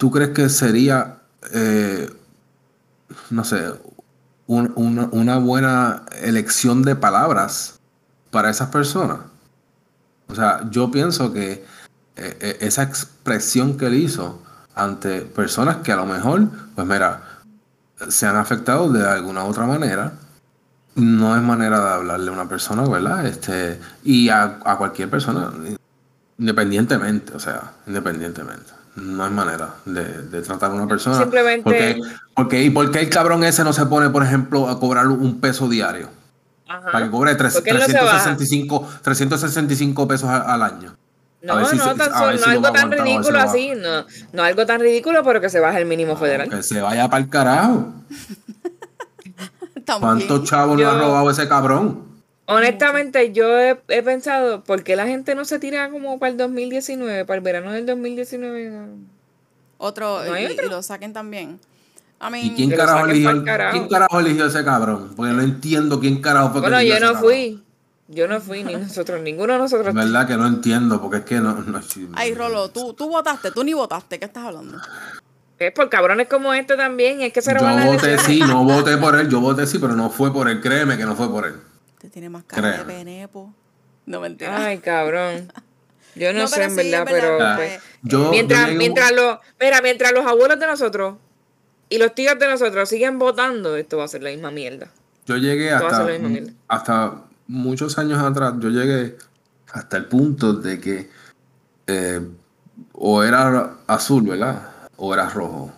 ¿tú 0.00 0.10
crees 0.10 0.30
que 0.30 0.48
sería, 0.48 1.18
eh, 1.52 2.10
no 3.28 3.44
sé, 3.44 3.70
un- 4.46 4.72
una, 5.12 5.36
buena 5.36 6.04
elección 6.22 6.82
de 6.82 6.96
palabras 6.96 7.78
para 8.30 8.48
esas 8.48 8.70
personas? 8.70 9.18
O 10.28 10.34
sea, 10.34 10.62
yo 10.70 10.90
pienso 10.90 11.34
que 11.34 11.66
eh, 12.16 12.38
eh, 12.40 12.56
esa 12.60 12.82
expresión 12.82 13.76
que 13.76 13.88
él 13.88 13.94
hizo 13.94 14.42
ante 14.74 15.20
personas 15.20 15.78
que 15.78 15.92
a 15.92 15.96
lo 15.96 16.06
mejor, 16.06 16.48
pues 16.74 16.86
mira, 16.86 17.22
se 18.08 18.26
han 18.26 18.36
afectado 18.36 18.90
de 18.90 19.06
alguna 19.06 19.44
otra 19.44 19.66
manera, 19.66 20.14
no 20.94 21.36
es 21.36 21.42
manera 21.42 21.78
de 21.78 21.90
hablarle 21.90 22.30
a 22.30 22.32
una 22.32 22.48
persona, 22.48 22.88
¿verdad? 22.88 23.26
Este, 23.26 23.78
y 24.02 24.30
a, 24.30 24.60
a 24.64 24.78
cualquier 24.78 25.10
persona, 25.10 25.52
independientemente, 26.38 27.34
o 27.34 27.38
sea, 27.38 27.72
independientemente. 27.86 28.79
No 29.00 29.24
hay 29.24 29.30
manera 29.30 29.74
de, 29.84 30.04
de 30.04 30.42
tratar 30.42 30.70
a 30.70 30.74
una 30.74 30.86
persona. 30.86 31.16
Simplemente- 31.18 31.62
Porque, 31.62 32.00
porque, 32.34 32.62
¿Y 32.62 32.70
por 32.70 32.90
qué 32.90 33.00
el 33.00 33.08
cabrón 33.10 33.42
ese 33.44 33.64
no 33.64 33.72
se 33.72 33.86
pone, 33.86 34.10
por 34.10 34.22
ejemplo, 34.22 34.68
a 34.68 34.78
cobrar 34.78 35.08
un 35.08 35.40
peso 35.40 35.68
diario? 35.68 36.08
Ajá. 36.68 36.92
Para 36.92 37.04
que 37.06 37.10
cobre 37.10 37.34
tres- 37.34 37.54
¿Por 37.54 37.62
qué 37.62 37.70
él 37.70 37.78
no 37.78 37.84
se 37.86 37.92
baja? 37.94 38.10
365, 38.24 38.88
365 39.02 40.06
pesos 40.08 40.28
al 40.28 40.62
año. 40.62 40.96
No, 41.42 41.56
ver 41.56 41.66
si 41.66 41.76
no, 41.76 41.94
tan 41.94 42.06
si 42.06 42.12
no 42.12 42.20
lo 42.20 42.50
algo 42.50 42.62
tan 42.62 42.76
aguantar, 42.76 42.98
si 42.98 43.04
ridículo 43.04 43.40
así, 43.40 43.72
no, 43.76 44.04
no 44.34 44.42
algo 44.42 44.66
tan 44.66 44.80
ridículo, 44.80 45.24
pero 45.24 45.40
que 45.40 45.48
se 45.48 45.58
baje 45.58 45.78
el 45.78 45.86
mínimo 45.86 46.14
federal. 46.16 46.48
Que 46.50 46.62
se 46.62 46.80
vaya 46.82 47.08
para 47.08 47.24
el 47.24 47.30
carajo. 47.30 47.92
¿Cuántos 50.00 50.44
chavos 50.44 50.78
no 50.78 50.88
ha 50.88 50.94
robado 50.98 51.30
ese 51.30 51.48
cabrón? 51.48 52.09
Honestamente, 52.50 53.32
yo 53.32 53.58
he, 53.58 53.78
he 53.88 54.02
pensado, 54.02 54.64
¿por 54.64 54.82
qué 54.82 54.96
la 54.96 55.06
gente 55.06 55.34
no 55.34 55.44
se 55.44 55.58
tira 55.58 55.88
como 55.90 56.18
para 56.18 56.30
el 56.32 56.36
2019, 56.36 57.24
para 57.24 57.36
el 57.36 57.42
verano 57.42 57.72
del 57.72 57.86
2019? 57.86 58.72
Otro, 59.78 60.24
¿No 60.24 60.38
y, 60.38 60.46
otro? 60.46 60.66
y 60.66 60.68
lo 60.68 60.82
saquen 60.82 61.12
también. 61.12 61.58
I 62.20 62.30
mean, 62.30 62.44
¿Y 62.46 62.54
quién 62.54 62.70
carajo, 62.70 63.06
eligió, 63.06 63.44
carajo. 63.44 63.78
quién 63.78 63.88
carajo 63.88 64.20
eligió 64.20 64.46
ese 64.46 64.62
cabrón? 64.64 65.12
Porque 65.16 65.32
no 65.32 65.40
entiendo 65.42 66.00
quién 66.00 66.20
carajo 66.20 66.50
fue 66.50 66.60
que 66.60 66.68
Bueno, 66.68 66.82
yo 66.82 66.94
ese 66.94 67.00
no 67.00 67.12
cabrón. 67.14 67.22
fui. 67.30 67.62
Yo 68.08 68.26
no 68.26 68.40
fui, 68.40 68.64
ni 68.64 68.74
nosotros, 68.74 69.20
ninguno 69.22 69.52
de 69.54 69.58
nosotros. 69.60 69.94
Verdad 69.94 70.26
que 70.26 70.36
no 70.36 70.46
entiendo, 70.46 71.00
porque 71.00 71.18
es 71.18 71.24
que 71.24 71.36
no... 71.36 71.54
no 71.54 71.80
Ay, 72.14 72.34
Rolo, 72.34 72.68
tú, 72.70 72.92
tú 72.92 73.08
votaste, 73.08 73.52
tú 73.52 73.62
ni 73.64 73.72
votaste, 73.72 74.18
¿qué 74.18 74.24
estás 74.26 74.44
hablando? 74.44 74.78
Es 75.58 75.72
por 75.72 75.88
cabrones 75.88 76.26
como 76.26 76.52
este 76.52 76.76
también, 76.76 77.20
es 77.20 77.32
que 77.32 77.40
se 77.40 77.54
Yo 77.54 77.84
voté 77.84 78.18
sí, 78.18 78.40
no 78.40 78.64
voté 78.64 78.96
por 78.96 79.14
él, 79.18 79.28
yo 79.28 79.40
voté 79.40 79.66
sí, 79.66 79.78
pero 79.78 79.94
no 79.94 80.10
fue 80.10 80.32
por 80.32 80.48
él, 80.48 80.60
créeme 80.60 80.96
que 80.96 81.04
no 81.04 81.14
fue 81.14 81.30
por 81.30 81.46
él. 81.46 81.54
Te 82.00 82.08
tiene 82.08 82.30
más 82.30 82.44
cara 82.44 82.78
de 82.78 82.84
penepo. 82.84 83.52
No 84.06 84.20
mentira. 84.20 84.64
Ay, 84.64 84.78
cabrón. 84.78 85.52
Yo 86.14 86.32
no, 86.32 86.40
No, 86.40 86.48
sé, 86.48 86.64
en 86.64 86.70
sí, 86.70 86.76
verdad, 86.90 87.06
pero... 87.08 87.38
Ah, 87.40 87.52
pues, 87.56 87.78
yo- 88.02 88.24
yo 88.24 88.30
mientras, 88.30 88.72
mientras 88.72 89.12
los... 89.12 89.38
Mira, 89.60 89.82
mientras 89.82 90.12
los 90.12 90.24
abuelos 90.24 90.58
de 90.58 90.66
nosotros 90.66 91.16
y 91.90 91.98
los 91.98 92.14
tíos 92.14 92.38
de 92.38 92.48
nosotros 92.48 92.88
siguen 92.88 93.18
votando, 93.18 93.76
esto 93.76 93.98
va 93.98 94.04
a 94.04 94.08
ser 94.08 94.22
la 94.22 94.30
misma 94.30 94.50
mierda. 94.50 94.88
Yo 95.26 95.36
llegué 95.36 95.72
a 95.72 95.78
hasta, 95.78 96.06
hasta 96.68 97.22
muchos 97.46 97.98
años 97.98 98.18
atrás, 98.22 98.54
yo 98.60 98.70
llegué 98.70 99.16
hasta 99.72 99.96
el 99.98 100.06
punto 100.06 100.54
de 100.54 100.80
que 100.80 101.10
eh, 101.86 102.20
o 102.92 103.22
era 103.22 103.74
azul, 103.86 104.22
¿verdad? 104.22 104.70
O 104.96 105.12
era 105.12 105.28
rojo, 105.28 105.72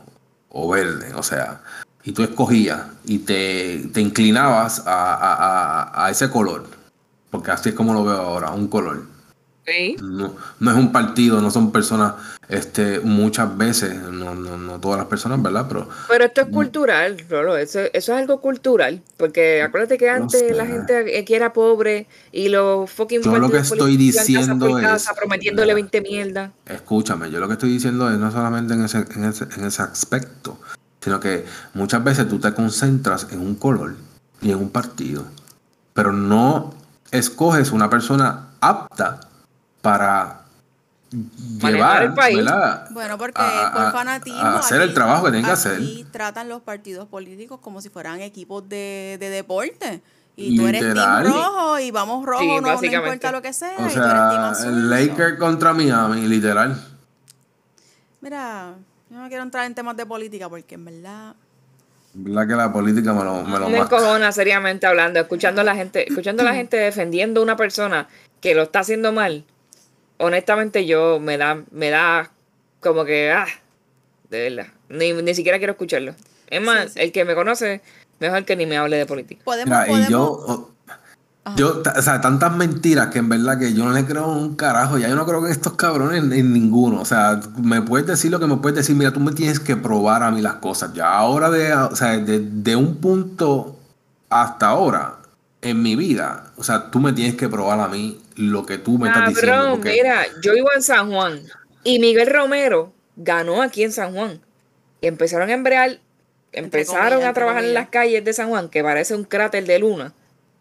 o 0.50 0.70
verde, 0.70 1.12
o 1.14 1.22
sea, 1.22 1.62
y 2.04 2.12
tú 2.12 2.22
escogías 2.22 2.82
y 3.04 3.18
te, 3.20 3.88
te 3.92 4.00
inclinabas 4.00 4.86
a, 4.86 5.14
a- 5.14 5.34
a- 5.92 6.06
a 6.06 6.10
ese 6.10 6.30
color, 6.30 6.66
porque 7.30 7.50
así 7.50 7.70
es 7.70 7.74
como 7.74 7.92
lo 7.94 8.04
veo 8.04 8.16
ahora, 8.16 8.50
un 8.50 8.68
color. 8.68 9.10
Sí. 9.64 9.94
No, 10.02 10.34
no 10.58 10.70
es 10.72 10.76
un 10.76 10.90
partido, 10.90 11.40
no 11.40 11.48
son 11.52 11.70
personas, 11.70 12.14
este, 12.48 12.98
muchas 12.98 13.56
veces, 13.56 13.94
no, 13.94 14.34
no, 14.34 14.56
no 14.58 14.80
todas 14.80 14.98
las 14.98 15.06
personas, 15.06 15.40
¿verdad? 15.40 15.66
Pero 15.68 15.88
Pero 16.08 16.24
esto 16.24 16.40
es 16.40 16.48
cultural, 16.48 17.24
Rolo, 17.30 17.56
eso, 17.56 17.78
eso 17.78 17.90
es 17.92 18.08
algo 18.10 18.40
cultural, 18.40 19.00
porque 19.16 19.62
acuérdate 19.62 19.98
que 19.98 20.10
antes 20.10 20.40
sé. 20.40 20.52
la 20.54 20.66
gente 20.66 21.16
aquí 21.16 21.34
era 21.34 21.52
pobre 21.52 22.08
y 22.32 22.48
los 22.48 22.90
fucking 22.90 23.22
Yo 23.22 23.38
lo 23.38 23.48
que 23.50 23.58
estoy 23.58 23.92
iban 23.92 24.12
casa 24.16 24.24
diciendo 24.24 24.80
casa 24.80 25.12
es- 25.12 25.16
prometiéndole 25.16 25.66
Mira. 25.66 25.74
20 25.76 26.00
mierdas. 26.00 26.50
Escúchame, 26.66 27.30
yo 27.30 27.38
lo 27.38 27.46
que 27.46 27.52
estoy 27.52 27.70
diciendo 27.70 28.10
es 28.10 28.18
no 28.18 28.32
solamente 28.32 28.74
en 28.74 28.84
ese, 28.84 29.04
en 29.14 29.24
ese, 29.26 29.44
en 29.56 29.64
ese 29.64 29.80
aspecto, 29.82 30.58
sino 31.02 31.20
que 31.20 31.44
muchas 31.74 32.02
veces 32.02 32.26
tú 32.28 32.38
te 32.38 32.54
concentras 32.54 33.26
en 33.30 33.40
un 33.40 33.56
color 33.56 33.96
y 34.40 34.50
en 34.52 34.58
un 34.58 34.70
partido, 34.70 35.24
pero 35.92 36.12
no 36.12 36.72
escoges 37.10 37.70
una 37.72 37.90
persona 37.90 38.48
apta 38.60 39.20
para 39.82 40.38
Manejar 41.60 41.72
llevar, 41.74 42.02
el 42.04 42.14
país. 42.14 42.36
¿verdad? 42.38 42.86
Bueno, 42.90 43.18
porque 43.18 43.42
A- 43.42 43.72
por 43.74 43.92
fanatismo. 43.92 44.40
a 44.40 44.58
hacer 44.60 44.80
el 44.80 44.94
trabajo 44.94 45.24
que 45.24 45.30
tienen 45.32 45.44
que 45.44 45.52
hacer. 45.52 45.74
aquí 45.74 46.06
tratan 46.10 46.48
los 46.48 46.62
partidos 46.62 47.06
políticos 47.06 47.60
como 47.60 47.82
si 47.82 47.90
fueran 47.90 48.22
equipos 48.22 48.66
de, 48.66 49.18
de 49.20 49.28
deporte. 49.28 50.00
Y 50.34 50.56
tú 50.56 50.66
eres 50.66 50.94
team 50.94 51.24
rojo 51.26 51.78
y 51.78 51.90
vamos 51.90 52.24
rojo, 52.24 52.40
Sí, 52.40 52.48
no, 52.48 52.60
no 52.62 52.82
importa 52.82 53.30
lo 53.30 53.42
que 53.42 53.52
sea. 53.52 53.74
O 53.76 53.82
y 53.90 53.92
tú 53.92 54.00
eres 54.00 54.02
team 54.02 54.30
sea, 54.30 54.48
azul. 54.52 54.68
el 54.68 54.88
Laker 54.88 55.36
contra 55.36 55.74
Miami, 55.74 56.26
literal. 56.26 56.82
Mira, 58.22 58.74
yo 59.12 59.18
no 59.18 59.28
quiero 59.28 59.42
entrar 59.42 59.66
en 59.66 59.74
temas 59.74 59.94
de 59.96 60.06
política 60.06 60.48
porque 60.48 60.74
en 60.76 60.84
verdad. 60.86 61.34
¿Verdad 62.14 62.48
que 62.48 62.54
la 62.54 62.72
política 62.72 63.12
me 63.12 63.24
lo, 63.24 63.42
me 63.42 63.58
lo 63.58 63.68
Me 63.68 63.78
encojona 63.78 64.32
seriamente 64.32 64.86
hablando, 64.86 65.20
escuchando 65.20 65.60
a 65.60 65.64
la 65.64 65.74
gente, 65.74 66.08
escuchando 66.08 66.42
a 66.42 66.46
la 66.46 66.54
gente 66.54 66.76
defendiendo 66.78 67.40
a 67.40 67.44
una 67.44 67.56
persona 67.56 68.08
que 68.40 68.54
lo 68.54 68.62
está 68.62 68.80
haciendo 68.80 69.12
mal. 69.12 69.44
Honestamente, 70.18 70.86
yo 70.86 71.20
me 71.20 71.36
da, 71.38 71.62
me 71.70 71.90
da 71.90 72.30
como 72.80 73.04
que, 73.04 73.30
ah, 73.30 73.46
de 74.30 74.48
verdad, 74.50 74.72
ni, 74.88 75.12
ni 75.12 75.34
siquiera 75.34 75.58
quiero 75.58 75.72
escucharlo. 75.72 76.14
Es 76.48 76.60
más, 76.62 76.84
Sí, 76.84 76.90
sí. 76.94 77.00
el 77.00 77.12
que 77.12 77.24
me 77.24 77.34
conoce, 77.34 77.80
mejor 78.18 78.44
que 78.44 78.56
ni 78.56 78.66
me 78.66 78.76
hable 78.76 78.96
de 78.96 79.06
política. 79.06 79.42
Podemos, 79.44 79.68
Mira, 79.78 79.86
podemos. 79.86 80.08
y 80.08 80.12
yo, 80.12 80.70
yo, 81.56 81.82
o 81.96 82.02
sea, 82.02 82.20
tantas 82.20 82.54
mentiras 82.56 83.08
que 83.08 83.18
en 83.18 83.28
verdad 83.28 83.58
que 83.58 83.74
yo 83.74 83.84
no 83.84 83.92
le 83.92 84.04
creo 84.04 84.28
un 84.28 84.54
carajo. 84.54 84.98
Ya 84.98 85.08
yo 85.08 85.16
no 85.16 85.26
creo 85.26 85.44
en 85.44 85.50
estos 85.52 85.74
cabrones 85.74 86.22
en, 86.22 86.32
en 86.32 86.52
ninguno. 86.52 87.00
O 87.00 87.04
sea, 87.04 87.40
me 87.60 87.82
puedes 87.82 88.06
decir 88.06 88.30
lo 88.30 88.38
que 88.38 88.46
me 88.46 88.56
puedes 88.58 88.76
decir. 88.76 88.94
Mira, 88.94 89.12
tú 89.12 89.20
me 89.20 89.32
tienes 89.32 89.58
que 89.58 89.76
probar 89.76 90.22
a 90.22 90.30
mí 90.30 90.40
las 90.40 90.54
cosas. 90.54 90.92
Ya 90.94 91.12
ahora 91.12 91.50
de, 91.50 91.74
o 91.74 91.96
sea, 91.96 92.16
de, 92.18 92.40
de 92.40 92.76
un 92.76 92.96
punto 92.96 93.76
hasta 94.28 94.68
ahora 94.68 95.16
en 95.60 95.82
mi 95.82 95.94
vida, 95.96 96.52
o 96.56 96.64
sea, 96.64 96.90
tú 96.90 96.98
me 97.00 97.12
tienes 97.12 97.34
que 97.36 97.48
probar 97.48 97.80
a 97.80 97.88
mí 97.88 98.20
lo 98.36 98.64
que 98.64 98.78
tú 98.78 98.98
me 98.98 99.08
estás 99.08 99.28
diciendo. 99.28 99.52
Cabrón, 99.52 99.72
porque- 99.76 99.92
mira, 99.92 100.22
yo 100.42 100.54
vivo 100.54 100.68
en 100.74 100.82
San 100.82 101.10
Juan 101.10 101.40
y 101.84 101.98
Miguel 101.98 102.28
Romero 102.32 102.92
ganó 103.16 103.62
aquí 103.62 103.82
en 103.82 103.92
San 103.92 104.12
Juan. 104.14 104.40
Y 105.00 105.06
empezaron 105.08 105.50
a 105.50 105.52
embrear, 105.52 105.98
empezaron 106.52 107.08
comillas, 107.10 107.30
a 107.30 107.32
trabajar 107.32 107.64
en 107.64 107.74
las 107.74 107.88
calles 107.88 108.24
de 108.24 108.32
San 108.32 108.48
Juan, 108.48 108.68
que 108.68 108.82
parece 108.82 109.14
un 109.16 109.24
cráter 109.24 109.64
de 109.66 109.78
luna. 109.80 110.12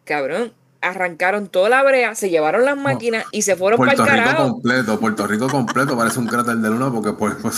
Cabrón, 0.06 0.52
arrancaron 0.82 1.48
toda 1.48 1.70
la 1.70 1.84
brea, 1.84 2.16
se 2.16 2.30
llevaron 2.30 2.66
las 2.66 2.76
máquinas 2.78 3.26
y 3.32 3.44
se 3.44 3.56
fueron 3.56 3.78
para 3.78 3.94
Puerto 3.94 4.04
el 4.12 4.18
Rico 4.18 4.26
carajo. 4.30 4.50
completo, 4.52 5.00
Puerto 5.00 5.28
Rico 5.28 5.48
completo 5.50 5.96
parece 5.98 6.20
un 6.20 6.28
cráter 6.28 6.58
de 6.58 6.70
luna 6.70 6.92
porque 6.92 7.14
por, 7.14 7.38
por, 7.42 7.52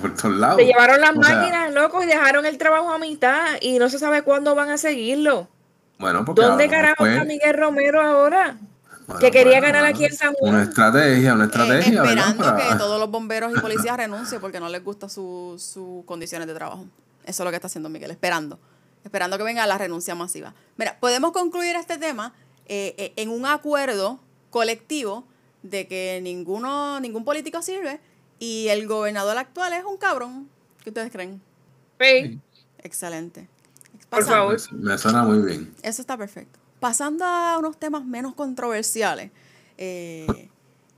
por 0.00 0.14
todos 0.14 0.36
lados. 0.36 0.56
Se 0.58 0.66
llevaron 0.66 1.00
las 1.00 1.10
O 1.16 1.22
sea, 1.22 1.36
máquinas, 1.36 1.72
locos, 1.72 2.04
y 2.04 2.06
dejaron 2.06 2.44
el 2.46 2.58
trabajo 2.58 2.90
a 2.92 2.98
mitad 2.98 3.44
y 3.60 3.78
no 3.78 3.88
se 3.88 3.98
sabe 3.98 4.22
cuándo 4.22 4.54
van 4.54 4.70
a 4.70 4.78
seguirlo. 4.78 5.48
bueno, 5.98 6.24
porque 6.24 6.42
¿Dónde 6.42 6.68
carajo 6.68 6.96
fue- 6.98 7.12
está 7.12 7.24
Miguel 7.24 7.54
Romero 7.56 8.00
ahora? 8.00 8.56
bueno, 9.06 9.20
que 9.20 9.30
quería 9.30 9.60
bueno, 9.60 9.66
ganar 9.68 9.82
bueno, 9.82 9.94
aquí 9.96 10.04
en 10.06 10.16
San 10.16 10.34
Juan. 10.34 10.54
Una 10.54 10.62
estrategia, 10.64 11.34
una 11.34 11.44
eh, 11.44 11.46
estrategia, 11.46 12.02
esperando 12.02 12.44
Para- 12.44 12.68
que 12.68 12.74
todos 12.78 12.98
los 12.98 13.08
bomberos 13.10 13.52
y 13.56 13.60
policías 13.60 13.96
renuncien 13.96 14.40
porque 14.40 14.58
no 14.58 14.68
les 14.68 14.82
gustan 14.82 15.08
sus 15.08 15.62
sus 15.62 16.04
condiciones 16.04 16.48
de 16.48 16.54
trabajo. 16.54 16.84
Eso 17.24 17.42
es 17.42 17.44
lo 17.44 17.50
que 17.50 17.56
está 17.56 17.68
haciendo 17.68 17.88
Miguel, 17.88 18.10
esperando. 18.10 18.58
Esperando 19.04 19.38
que 19.38 19.44
venga 19.44 19.64
la 19.68 19.78
renuncia 19.78 20.16
masiva. 20.16 20.52
Mira, 20.76 20.96
podemos 20.98 21.30
concluir 21.30 21.76
este 21.76 21.96
tema 21.98 22.32
eh, 22.68 22.94
eh, 22.98 23.12
en 23.16 23.28
un 23.30 23.46
acuerdo 23.46 24.20
colectivo 24.50 25.24
de 25.62 25.86
que 25.86 26.20
ninguno, 26.22 27.00
ningún 27.00 27.24
político 27.24 27.60
sirve 27.62 28.00
y 28.38 28.68
el 28.68 28.86
gobernador 28.86 29.36
actual 29.38 29.72
es 29.72 29.84
un 29.84 29.96
cabrón. 29.96 30.48
¿Qué 30.82 30.90
ustedes 30.90 31.10
creen? 31.10 31.40
Sí, 32.00 32.38
Excelente. 32.82 33.48
Por 34.10 34.20
Pasando- 34.20 34.56
favor. 34.58 34.72
Me, 34.74 34.98
suena 34.98 35.24
muy 35.24 35.38
bien. 35.44 35.74
Eso 35.82 36.00
está 36.00 36.16
perfecto. 36.16 36.58
Pasando 36.78 37.24
a 37.24 37.58
unos 37.58 37.76
temas 37.78 38.04
menos 38.04 38.34
controversiales. 38.34 39.30
eh, 39.78 40.48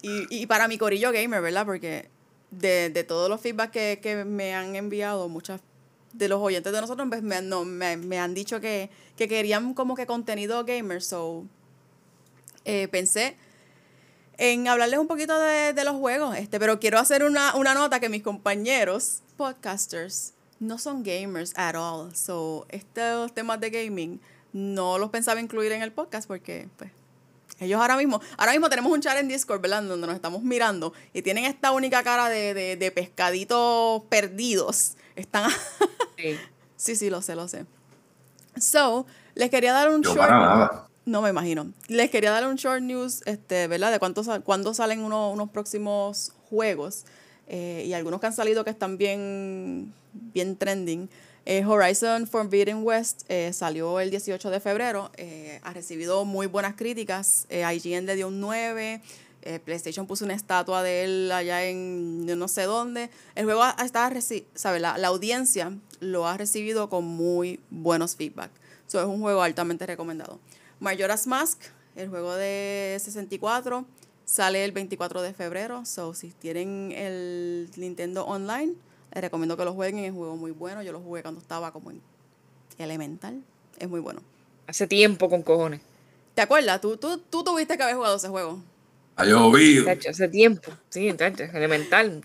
y, 0.02 0.42
y 0.42 0.46
para 0.46 0.68
mi 0.68 0.78
corillo 0.78 1.10
gamer, 1.10 1.40
¿verdad? 1.42 1.64
Porque 1.66 2.08
de, 2.52 2.88
de 2.90 3.04
todos 3.04 3.28
los 3.28 3.40
feedback 3.40 3.70
que, 3.72 3.98
que 4.02 4.25
me 4.25 4.54
han 4.54 4.76
enviado, 4.76 5.28
muchas 5.28 5.60
de 6.12 6.28
los 6.28 6.40
oyentes 6.40 6.72
de 6.72 6.80
nosotros 6.80 7.08
pues, 7.08 7.22
me, 7.22 7.37
han- 7.37 7.48
no, 7.48 7.64
me, 7.64 7.96
me 7.96 8.18
han 8.20 8.32
dicho 8.34 8.60
que, 8.60 8.90
que 9.16 9.26
querían 9.28 9.75
como 9.75 9.94
que 9.96 10.06
contenido 10.06 10.64
gamer, 10.64 11.02
so 11.02 11.44
eh, 12.68 12.87
pensé 12.88 13.37
en 14.37 14.68
hablarles 14.68 14.98
un 14.98 15.08
poquito 15.08 15.38
de, 15.38 15.72
de 15.72 15.84
los 15.84 15.96
juegos, 15.96 16.37
este, 16.37 16.60
pero 16.60 16.78
quiero 16.78 16.98
hacer 16.98 17.25
una, 17.25 17.56
una 17.56 17.75
nota 17.75 17.98
que 17.98 18.08
mis 18.08 18.22
compañeros 18.22 19.22
podcasters 19.37 20.34
no 20.60 20.76
son 20.78 21.02
gamers 21.02 21.52
at 21.56 21.75
all, 21.75 22.14
so 22.14 22.66
estos 22.68 23.32
temas 23.34 23.58
de 23.60 23.70
gaming 23.70 24.20
no 24.52 24.98
los 24.98 25.10
pensaba 25.10 25.40
incluir 25.40 25.72
en 25.72 25.82
el 25.82 25.92
podcast 25.92 26.28
porque 26.28 26.68
pues 26.76 26.90
ellos 27.60 27.80
ahora 27.80 27.96
mismo, 27.96 28.20
ahora 28.37 28.52
mismo 28.52 28.68
tenemos 28.68 28.92
un 28.92 29.00
chat 29.00 29.16
en 29.18 29.28
Discord, 29.28 29.60
¿verdad? 29.60 29.82
Donde 29.82 30.06
nos 30.06 30.14
estamos 30.14 30.42
mirando 30.42 30.92
y 31.12 31.22
tienen 31.22 31.44
esta 31.44 31.72
única 31.72 32.02
cara 32.02 32.28
de, 32.28 32.54
de, 32.54 32.76
de 32.76 32.90
pescaditos 32.92 34.02
perdidos. 34.08 34.92
Están. 35.16 35.50
Sí. 36.16 36.38
sí, 36.76 36.94
sí, 36.96 37.10
lo 37.10 37.20
sé, 37.22 37.34
lo 37.34 37.48
sé. 37.48 37.66
So, 38.60 39.06
les 39.34 39.50
quería 39.50 39.72
dar 39.72 39.90
un 39.90 40.02
Yo 40.02 40.14
short. 40.14 40.28
para 40.28 40.38
nada. 40.38 40.88
No 41.09 41.23
me 41.23 41.31
imagino. 41.31 41.73
Les 41.87 42.11
quería 42.11 42.31
dar 42.33 42.47
un 42.47 42.57
short 42.57 42.83
news, 42.83 43.23
este, 43.25 43.67
¿verdad? 43.67 43.91
De 43.91 43.99
cuánto, 43.99 44.23
cuándo 44.45 44.75
salen 44.75 45.00
uno- 45.00 45.31
unos 45.31 45.49
próximos 45.50 46.33
juegos. 46.50 47.05
eh, 47.50 47.85
y 47.87 47.95
algunos 47.95 48.21
que 48.21 48.27
han 48.27 48.35
salido 48.35 48.62
que 48.62 48.69
están 48.69 48.99
bien, 48.99 49.95
bien 50.12 50.55
trending. 50.59 51.09
Eh, 51.47 51.65
Horizon 51.65 52.27
Forbidden 52.27 52.83
West 52.85 53.23
eh, 53.31 53.55
salió 53.55 54.00
el 54.00 54.11
18 54.11 54.50
de 54.50 54.61
febrero. 54.61 55.11
ha 55.62 55.73
recibido 55.73 56.27
muy 56.27 56.47
buenas 56.47 56.75
críticas. 56.75 57.47
IGN 57.50 58.05
le 58.05 58.17
dio 58.17 58.29
un 58.29 58.38
9. 58.41 59.00
eh, 59.41 59.61
PlayStation 59.61 60.07
puso 60.07 60.27
una 60.27 60.35
estatua 60.35 60.83
de 60.83 61.05
él 61.05 61.33
allá 61.33 61.65
en 61.65 62.27
no 62.27 62.49
sé 62.49 62.65
dónde. 62.65 63.09
El 63.35 63.47
juego 63.47 63.62
está, 63.83 64.12
¿sabe? 64.55 64.79
La, 64.79 64.99
la 64.99 65.09
audiencia 65.09 65.73
lo 66.00 66.27
ha 66.29 66.37
recibido 66.37 66.91
con 66.91 67.07
muy 67.07 67.61
buenos 67.71 68.15
feedback. 68.15 68.50
Es 68.87 68.93
un 68.95 69.23
juego 69.23 69.41
altamente 69.41 69.87
recomendado. 69.87 70.38
Majora's 70.80 71.26
Mask, 71.26 71.61
el 71.97 72.08
juego 72.08 72.35
de 72.35 72.97
64, 73.00 73.85
sale 74.25 74.64
el 74.64 74.73
24 74.73 75.23
de 75.23 75.32
febrero. 75.35 75.85
So, 75.85 76.14
si 76.14 76.30
tienen 76.30 76.92
el 76.92 77.68
Nintendo 77.76 78.25
Online, 78.25 78.75
les 79.12 79.23
recomiendo 79.23 79.56
que 79.56 79.64
lo 79.64 79.75
jueguen. 79.75 80.04
Es 80.04 80.11
un 80.12 80.18
juego 80.18 80.37
muy 80.37 80.52
bueno. 80.52 80.82
Yo 80.82 80.92
lo 80.92 81.00
jugué 81.00 81.23
cuando 81.23 81.40
estaba 81.40 81.73
como 81.73 81.90
en 81.90 82.00
elemental. 82.78 83.42
Es 83.78 83.88
muy 83.88 84.00
bueno. 84.00 84.23
Hace 84.66 84.87
tiempo 84.87 85.28
con 85.28 85.42
cojones. 85.42 85.80
¿Te 86.35 86.42
acuerdas? 86.42 86.80
Tú, 86.80 86.97
tú, 86.97 87.18
tú 87.18 87.42
tuviste 87.42 87.76
que 87.76 87.82
haber 87.82 87.97
jugado 87.97 88.16
ese 88.16 88.28
juego. 88.28 88.62
Ha 89.16 89.25
llovido. 89.25 89.87
Hace 89.90 90.28
tiempo. 90.28 90.70
Sí, 90.90 91.08
elemental. 91.08 92.23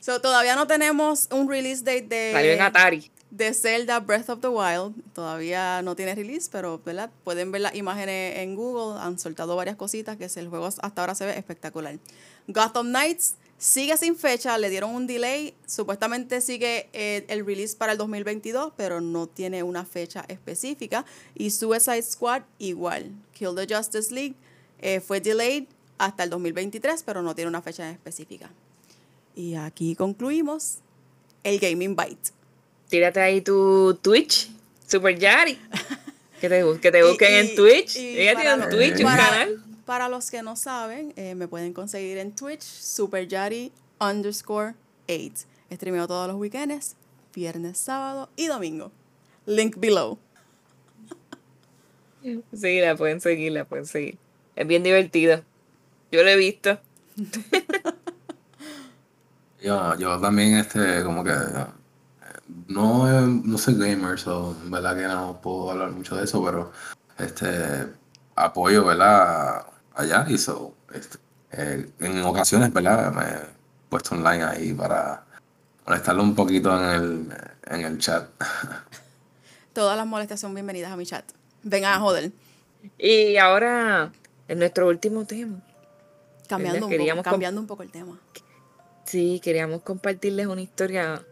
So, 0.00 0.20
todavía 0.20 0.54
no 0.54 0.66
tenemos 0.66 1.28
un 1.32 1.48
release 1.48 1.82
date 1.82 2.02
de... 2.02 2.32
Salió 2.32 2.52
en 2.52 2.60
Atari. 2.60 3.10
De 3.36 3.52
Zelda 3.52 3.98
Breath 3.98 4.30
of 4.30 4.40
the 4.40 4.48
Wild. 4.48 4.94
Todavía 5.12 5.82
no 5.82 5.96
tiene 5.96 6.14
release, 6.14 6.48
pero 6.50 6.80
¿verdad? 6.84 7.10
pueden 7.24 7.50
ver 7.50 7.62
las 7.62 7.74
imágenes 7.74 8.38
en 8.38 8.54
Google. 8.54 9.00
Han 9.00 9.18
soltado 9.18 9.56
varias 9.56 9.76
cositas 9.76 10.16
que 10.16 10.26
el 10.38 10.48
juego 10.48 10.66
hasta 10.66 11.00
ahora 11.00 11.14
se 11.16 11.26
ve 11.26 11.36
espectacular. 11.36 11.98
Gotham 12.46 12.88
Knights 12.88 13.34
sigue 13.58 13.96
sin 13.96 14.14
fecha, 14.14 14.56
le 14.56 14.70
dieron 14.70 14.94
un 14.94 15.08
delay. 15.08 15.52
Supuestamente 15.66 16.40
sigue 16.40 16.88
eh, 16.92 17.24
el 17.28 17.44
release 17.44 17.76
para 17.76 17.92
el 17.92 17.98
2022, 17.98 18.72
pero 18.76 19.00
no 19.00 19.26
tiene 19.26 19.64
una 19.64 19.84
fecha 19.84 20.24
específica. 20.28 21.04
Y 21.34 21.50
Suicide 21.50 22.02
Squad 22.02 22.42
igual. 22.58 23.10
Kill 23.32 23.56
the 23.56 23.74
Justice 23.74 24.14
League 24.14 24.36
eh, 24.80 25.00
fue 25.00 25.20
delayed 25.20 25.64
hasta 25.98 26.22
el 26.22 26.30
2023, 26.30 27.02
pero 27.02 27.20
no 27.20 27.34
tiene 27.34 27.48
una 27.48 27.62
fecha 27.62 27.90
específica. 27.90 28.48
Y 29.34 29.56
aquí 29.56 29.96
concluimos 29.96 30.78
el 31.42 31.58
Gaming 31.58 31.96
Byte. 31.96 32.33
Tírate 32.94 33.20
ahí 33.20 33.40
tu 33.40 33.98
Twitch, 34.00 34.48
Super 34.86 35.18
Yari. 35.18 35.58
Que 36.40 36.48
te, 36.48 36.62
bus- 36.62 36.78
que 36.78 36.92
te 36.92 37.02
busquen 37.02 37.28
Y- 37.28 37.34
y- 37.34 37.38
en 37.38 37.56
Twitch. 37.56 37.96
y 37.96 38.20
Ella 38.20 38.34
para 38.34 38.40
tiene 38.42 38.54
un 38.54 38.60
los- 38.60 38.70
Twitch, 38.70 38.98
un 38.98 39.02
para- 39.04 39.28
canal. 39.30 39.64
Para 39.84 40.08
los 40.08 40.30
que 40.30 40.42
no 40.42 40.54
saben, 40.54 41.12
eh, 41.16 41.34
me 41.34 41.48
pueden 41.48 41.72
conseguir 41.72 42.18
en 42.18 42.36
Twitch, 42.36 42.62
superyari 42.62 43.72
underscore 43.98 44.74
8. 45.08 45.46
Streameo 45.72 46.06
todos 46.06 46.28
los 46.28 46.36
weekends, 46.36 46.94
viernes, 47.34 47.78
sábado 47.78 48.28
y 48.36 48.46
domingo. 48.46 48.92
Link 49.46 49.74
below. 49.78 50.18
Sí, 52.54 52.80
la 52.80 52.94
pueden 52.94 53.20
seguir, 53.20 53.50
la 53.52 53.64
pueden 53.64 53.86
seguir. 53.86 54.16
Es 54.54 54.66
bien 54.68 54.84
divertido. 54.84 55.42
Yo 56.12 56.22
lo 56.22 56.28
he 56.30 56.36
visto. 56.36 56.78
Yo, 59.62 59.96
yo 59.98 60.20
también, 60.20 60.56
este, 60.58 61.02
como 61.02 61.24
que 61.24 61.32
no, 62.68 63.06
no 63.26 63.58
soy 63.58 63.74
gamer, 63.74 64.18
so, 64.18 64.56
en 64.62 64.70
verdad 64.70 64.96
que 64.96 65.02
no 65.02 65.40
puedo 65.40 65.70
hablar 65.70 65.90
mucho 65.90 66.16
de 66.16 66.24
eso, 66.24 66.44
pero 66.44 66.72
este 67.18 67.86
apoyo, 68.34 68.84
¿verdad? 68.84 69.66
A 69.94 70.04
Yari, 70.04 70.38
so, 70.38 70.74
este, 70.92 71.18
eh, 71.52 71.88
en 72.00 72.22
ocasiones, 72.22 72.72
¿verdad? 72.72 73.12
Me 73.12 73.22
he 73.22 73.40
puesto 73.88 74.14
online 74.14 74.44
ahí 74.44 74.74
para 74.74 75.24
molestarlo 75.86 76.22
un 76.22 76.34
poquito 76.34 76.76
en 76.76 76.90
el, 76.90 77.36
en 77.66 77.84
el 77.84 77.98
chat. 77.98 78.28
Todas 79.72 79.96
las 79.96 80.06
molestias 80.06 80.40
son 80.40 80.54
bienvenidas 80.54 80.92
a 80.92 80.96
mi 80.96 81.06
chat. 81.06 81.24
Vengan 81.62 81.94
a 81.94 82.00
joder. 82.00 82.32
Y 82.98 83.36
ahora, 83.36 84.12
en 84.48 84.58
nuestro 84.58 84.88
último 84.88 85.24
tema. 85.24 85.60
Cambiando, 86.46 86.86
un 86.86 86.92
poco, 86.92 87.22
cambiando 87.22 87.60
un 87.60 87.66
poco 87.66 87.82
el 87.82 87.90
tema. 87.90 88.18
Sí, 89.04 89.40
queríamos 89.42 89.82
compartirles 89.82 90.46
una 90.46 90.60
historia 90.60 91.22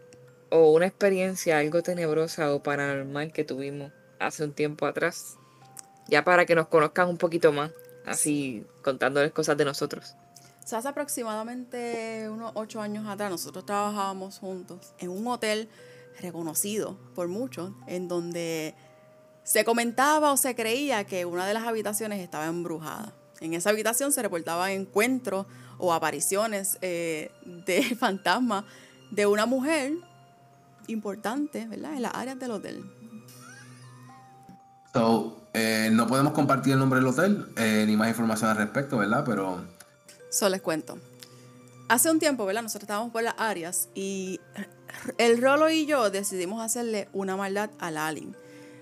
o 0.55 0.71
una 0.71 0.85
experiencia 0.85 1.57
algo 1.57 1.81
tenebrosa 1.81 2.53
o 2.53 2.61
paranormal 2.61 3.33
que 3.33 3.43
tuvimos 3.43 3.91
hace 4.19 4.43
un 4.43 4.53
tiempo 4.53 4.85
atrás. 4.85 5.37
Ya 6.07 6.23
para 6.23 6.45
que 6.45 6.53
nos 6.53 6.67
conozcan 6.67 7.09
un 7.09 7.17
poquito 7.17 7.51
más, 7.51 7.71
así 8.05 8.63
contándoles 8.83 9.31
cosas 9.31 9.57
de 9.57 9.65
nosotros. 9.65 10.13
Hace 10.71 10.87
aproximadamente 10.87 12.29
unos 12.29 12.51
ocho 12.53 12.81
años 12.81 13.07
atrás 13.07 13.31
nosotros 13.31 13.65
trabajábamos 13.65 14.37
juntos 14.37 14.93
en 14.99 15.09
un 15.09 15.25
hotel 15.25 15.69
reconocido 16.21 16.99
por 17.15 17.27
muchos, 17.27 17.71
en 17.87 18.07
donde 18.07 18.75
se 19.43 19.65
comentaba 19.65 20.31
o 20.31 20.37
se 20.37 20.53
creía 20.53 21.03
que 21.05 21.25
una 21.25 21.47
de 21.47 21.55
las 21.55 21.63
habitaciones 21.63 22.19
estaba 22.19 22.45
embrujada. 22.45 23.11
En 23.41 23.55
esa 23.55 23.71
habitación 23.71 24.11
se 24.11 24.21
reportaban 24.21 24.69
encuentros 24.69 25.47
o 25.79 25.93
apariciones 25.93 26.77
eh, 26.81 27.31
de 27.43 27.81
fantasmas 27.99 28.65
de 29.09 29.25
una 29.25 29.47
mujer 29.47 29.93
importante, 30.87 31.67
¿verdad? 31.67 31.93
En 31.93 32.01
las 32.01 32.13
áreas 32.15 32.39
del 32.39 32.51
hotel. 32.51 32.83
So, 34.93 35.47
eh, 35.53 35.89
no 35.91 36.07
podemos 36.07 36.33
compartir 36.33 36.73
el 36.73 36.79
nombre 36.79 36.99
del 36.99 37.07
hotel 37.07 37.47
eh, 37.57 37.83
ni 37.87 37.95
más 37.95 38.09
información 38.09 38.49
al 38.51 38.57
respecto, 38.57 38.97
¿verdad? 38.97 39.23
Pero 39.25 39.63
Solo 40.29 40.49
les 40.49 40.61
cuento. 40.61 40.97
Hace 41.89 42.09
un 42.09 42.17
tiempo, 42.17 42.45
¿verdad? 42.45 42.63
Nosotros 42.63 42.83
estábamos 42.83 43.11
por 43.11 43.21
las 43.21 43.35
áreas 43.37 43.89
y 43.93 44.39
el 45.17 45.39
Rolo 45.41 45.69
y 45.69 45.85
yo 45.85 46.09
decidimos 46.09 46.59
hacerle 46.59 47.07
una 47.13 47.37
maldad 47.37 47.69
al 47.77 47.97
alien. 47.97 48.35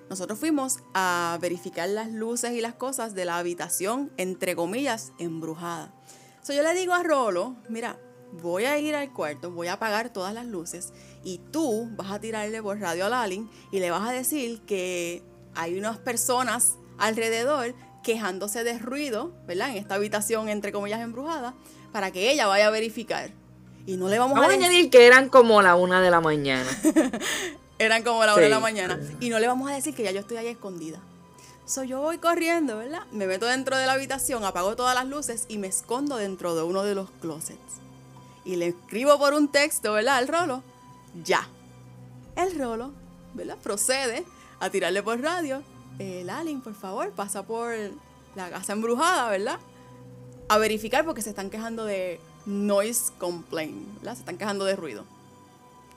Nosotros 0.10 0.40
fuimos 0.40 0.80
a 0.94 1.38
verificar 1.42 1.90
las 1.90 2.10
luces 2.10 2.52
y 2.52 2.62
las 2.62 2.74
cosas 2.74 3.14
de 3.14 3.26
la 3.26 3.38
habitación, 3.38 4.12
entre 4.18 4.56
comillas, 4.56 5.12
embrujada. 5.20 5.94
So, 6.42 6.54
yo 6.54 6.64
le 6.64 6.74
digo 6.74 6.94
a 6.94 7.04
Rolo, 7.04 7.56
mira, 7.70 7.98
voy 8.32 8.66
a 8.66 8.78
ir 8.78 8.96
al 8.96 9.12
cuarto, 9.12 9.52
voy 9.52 9.68
a 9.68 9.74
apagar 9.74 10.12
todas 10.12 10.34
las 10.34 10.46
luces 10.46 10.94
y 11.24 11.40
tú 11.52 11.90
vas 11.96 12.12
a 12.12 12.20
tirarle 12.20 12.62
por 12.62 12.80
radio 12.80 13.06
al 13.06 13.14
alien 13.14 13.50
y 13.72 13.80
le 13.80 13.92
vas 13.92 14.08
a 14.08 14.12
decir 14.12 14.62
que 14.62 15.24
hay 15.56 15.78
unas 15.78 15.98
personas 15.98 16.76
alrededor 16.98 17.74
quejándose 18.04 18.64
de 18.64 18.80
ruido, 18.80 19.32
¿verdad? 19.46 19.70
En 19.72 19.78
esta 19.78 19.96
habitación, 19.96 20.50
entre 20.50 20.72
comillas, 20.72 21.02
embrujada, 21.02 21.54
para 21.92 22.12
que 22.12 22.32
ella 22.32 22.48
vaya 22.48 22.68
a 22.68 22.72
verificar. 22.72 23.32
Y 23.86 23.98
no 23.98 24.08
le 24.10 24.20
vamos, 24.20 24.36
Vamos 24.36 24.50
a 24.50 24.54
a 24.54 24.58
añadir 24.58 24.90
que 24.90 25.06
eran 25.08 25.30
como 25.30 25.62
la 25.62 25.76
una 25.76 26.02
de 26.02 26.12
la 26.12 26.22
mañana. 26.22 26.70
Eran 27.80 28.04
como 28.04 28.24
la 28.24 28.36
hora 28.36 28.44
de 28.44 28.50
la 28.50 28.60
mañana. 28.60 29.00
Y 29.20 29.30
no 29.30 29.40
le 29.40 29.48
vamos 29.48 29.72
a 29.72 29.74
decir 29.74 29.96
que 29.96 30.04
ya 30.04 30.12
yo 30.12 30.20
estoy 30.20 30.38
ahí 30.38 30.46
escondida. 30.46 31.00
So 31.66 31.84
yo 31.84 32.00
voy 32.00 32.20
corriendo, 32.20 32.78
¿verdad? 32.78 33.08
Me 33.12 33.26
meto 33.26 33.48
dentro 33.48 33.76
de 33.76 33.88
la 33.88 33.94
habitación, 33.94 34.44
apago 34.44 34.76
todas 34.76 34.94
las 34.94 35.08
luces 35.08 35.46
y 35.48 35.58
me 35.58 35.66
escondo 35.66 36.18
dentro 36.18 36.54
de 36.54 36.62
uno 36.62 36.84
de 36.84 36.94
los 36.94 37.10
closets. 37.22 37.81
Y 38.44 38.56
le 38.56 38.68
escribo 38.68 39.18
por 39.18 39.34
un 39.34 39.50
texto, 39.50 39.94
¿verdad? 39.94 40.18
Al 40.18 40.28
rolo. 40.28 40.64
Ya. 41.24 41.48
El 42.36 42.58
rolo, 42.58 42.92
¿verdad? 43.34 43.58
Procede 43.62 44.26
a 44.60 44.70
tirarle 44.70 45.04
por 45.04 45.22
radio. 45.22 45.62
El 46.00 46.30
alien, 46.30 46.62
por 46.62 46.74
favor, 46.74 47.12
pasa 47.12 47.44
por 47.44 47.74
la 48.36 48.50
casa 48.50 48.74
embrujada, 48.74 49.30
¿verdad? 49.30 49.60
A 50.48 50.58
verificar 50.58 51.06
porque 51.06 51.22
se 51.22 51.30
están 51.30 51.50
quejando 51.50 51.86
de 51.86 52.20
noise 52.46 53.12
complaint, 53.18 54.00
¿verdad? 54.00 54.14
Se 54.14 54.20
están 54.22 54.38
quejando 54.38 54.66
de 54.66 54.76
ruido. 54.76 55.06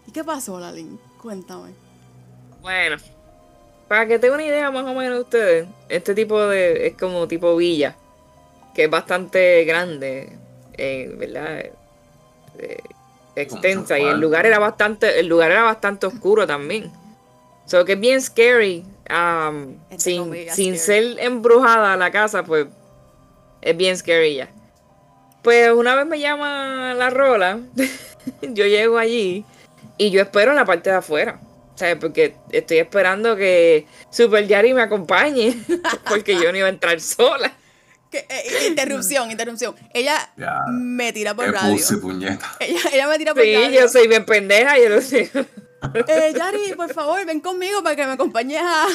¿Y 0.06 0.12
qué 0.12 0.24
pasó, 0.24 0.60
Lalin? 0.60 0.98
Cuéntame. 1.20 1.72
Bueno, 2.60 2.96
para 3.88 4.06
que 4.06 4.18
tengan 4.18 4.40
una 4.40 4.46
idea 4.46 4.70
más 4.70 4.84
o 4.84 4.94
menos 4.94 5.14
de 5.14 5.20
ustedes, 5.20 5.68
este 5.88 6.14
tipo 6.14 6.40
de 6.46 6.86
es 6.86 6.96
como 6.96 7.28
tipo 7.28 7.56
villa, 7.56 7.96
que 8.74 8.84
es 8.84 8.90
bastante 8.90 9.64
grande, 9.64 10.36
eh, 10.74 11.14
¿verdad? 11.16 11.64
Eh, 12.58 12.78
extensa 13.36 13.98
y 13.98 14.04
el 14.04 14.20
lugar 14.20 14.46
era 14.46 14.58
bastante, 14.58 15.18
el 15.18 15.26
lugar 15.26 15.50
era 15.50 15.62
bastante 15.62 16.06
oscuro 16.06 16.46
también. 16.46 16.92
So 17.66 17.84
que 17.84 17.94
es 17.94 18.00
bien 18.00 18.20
scary. 18.20 18.84
um, 19.10 19.76
sin 19.96 20.32
sin 20.50 20.76
scary. 20.76 20.78
ser 20.78 21.18
embrujada 21.20 21.96
la 21.96 22.10
casa, 22.10 22.44
pues 22.44 22.66
es 23.60 23.76
bien 23.76 23.96
scary 23.96 24.36
ya. 24.36 24.48
Pues 25.42 25.70
una 25.72 25.94
vez 25.94 26.06
me 26.06 26.18
llama 26.18 26.94
la 26.94 27.10
rola, 27.10 27.60
yo 28.42 28.66
llego 28.66 28.98
allí 28.98 29.44
y 29.98 30.10
yo 30.10 30.22
espero 30.22 30.52
en 30.52 30.56
la 30.56 30.64
parte 30.64 30.90
de 30.90 30.96
afuera. 30.96 31.40
¿Sabes? 31.74 31.96
Porque 31.96 32.36
estoy 32.52 32.78
esperando 32.78 33.34
que 33.34 33.86
Super 34.08 34.46
Yari 34.46 34.74
me 34.74 34.82
acompañe. 34.82 35.56
Porque 36.08 36.34
yo 36.34 36.52
no 36.52 36.58
iba 36.58 36.68
a 36.68 36.70
entrar 36.70 37.00
sola. 37.00 37.52
Que- 38.14 38.26
eh, 38.28 38.66
interrupción, 38.68 39.30
interrupción. 39.30 39.74
Ella 39.92 40.30
Ya. 40.36 40.60
me 40.70 41.12
tira 41.12 41.34
por 41.34 41.50
radio. 41.52 41.72
pussy, 41.72 41.96
puñeta. 41.96 42.48
Ella, 42.60 42.80
ella 42.92 43.08
me 43.08 43.18
tira 43.18 43.34
por 43.34 43.42
Sí, 43.42 43.54
radio. 43.54 43.80
yo 43.80 43.88
soy 43.88 44.06
bien 44.08 44.24
pendeja, 44.24 44.78
yo 44.78 44.88
lo 44.88 45.00
sé. 45.00 45.30
Eh, 46.08 46.32
Yari, 46.36 46.74
por 46.76 46.92
favor, 46.94 47.26
ven 47.26 47.40
conmigo 47.40 47.82
para 47.82 47.96
que 47.96 48.06
me 48.06 48.12
acompañes 48.12 48.60
a, 48.62 48.86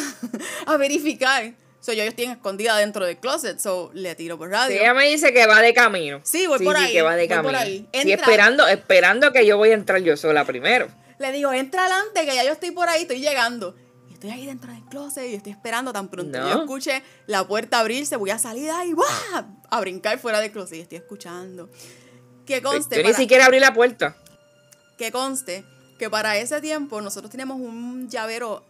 a 0.65 0.77
verificar. 0.77 1.51
So, 1.81 1.93
yo 1.93 2.03
estoy 2.03 2.25
escondida 2.25 2.75
dentro 2.77 3.05
del 3.05 3.17
closet, 3.17 3.59
so 3.59 3.91
le 3.93 4.15
tiro 4.15 4.37
por 4.37 4.47
Sí, 4.49 4.53
radio. 4.53 4.79
ella 4.81 4.93
me 4.93 5.05
dice 5.09 5.31
que 5.33 5.45
va 5.45 5.61
de 5.61 5.73
camino. 5.73 6.19
Sí, 6.23 6.45
voy 6.47 6.59
por 6.63 6.75
ahí, 6.75 6.91
que 6.91 7.01
va 7.01 7.15
de 7.15 7.27
voy 7.27 7.35
por 7.37 7.43
camino. 7.53 7.57
ahí. 7.59 7.77
Sí, 7.93 7.99
Entra. 8.11 8.15
esperando, 8.15 8.67
esperando 8.67 9.31
que 9.31 9.45
yo 9.45 9.57
voy 9.57 9.71
a 9.71 9.75
entrar 9.75 9.99
yo 10.01 10.17
sola 10.17 10.45
primero. 10.45 10.87
Le 11.19 11.31
digo, 11.31 11.51
entra 11.53 11.83
adelante, 11.85 12.25
que 12.25 12.35
ya 12.35 12.43
yo 12.43 12.51
estoy 12.53 12.71
por 12.71 12.89
ahí, 12.89 13.03
estoy 13.03 13.19
llegando. 13.19 13.75
Estoy 14.19 14.31
ahí 14.31 14.45
dentro 14.45 14.69
del 14.73 14.83
closet 14.83 15.29
y 15.31 15.35
estoy 15.35 15.53
esperando 15.53 15.93
tan 15.93 16.09
pronto. 16.09 16.37
No. 16.37 16.49
Yo 16.51 16.59
escuché 16.63 17.01
la 17.25 17.47
puerta 17.47 17.79
abrirse, 17.79 18.17
voy 18.17 18.31
a 18.31 18.37
salir 18.37 18.69
ahí, 18.69 18.91
¡buah! 18.93 19.45
a 19.69 19.79
brincar 19.79 20.19
fuera 20.19 20.41
del 20.41 20.51
closet 20.51 20.77
y 20.77 20.81
estoy 20.81 20.97
escuchando. 20.97 21.69
Que 22.45 22.61
conste, 22.61 22.97
yo 22.97 23.01
ni 23.03 23.07
para- 23.09 23.17
siquiera 23.17 23.45
abrí 23.45 23.59
la 23.61 23.73
puerta. 23.73 24.17
que 24.97 25.09
conste 25.13 25.63
que 25.97 26.09
para 26.09 26.37
ese 26.37 26.59
tiempo 26.59 26.99
nosotros 26.99 27.31
teníamos 27.31 27.61
un 27.61 28.09
llavero 28.09 28.65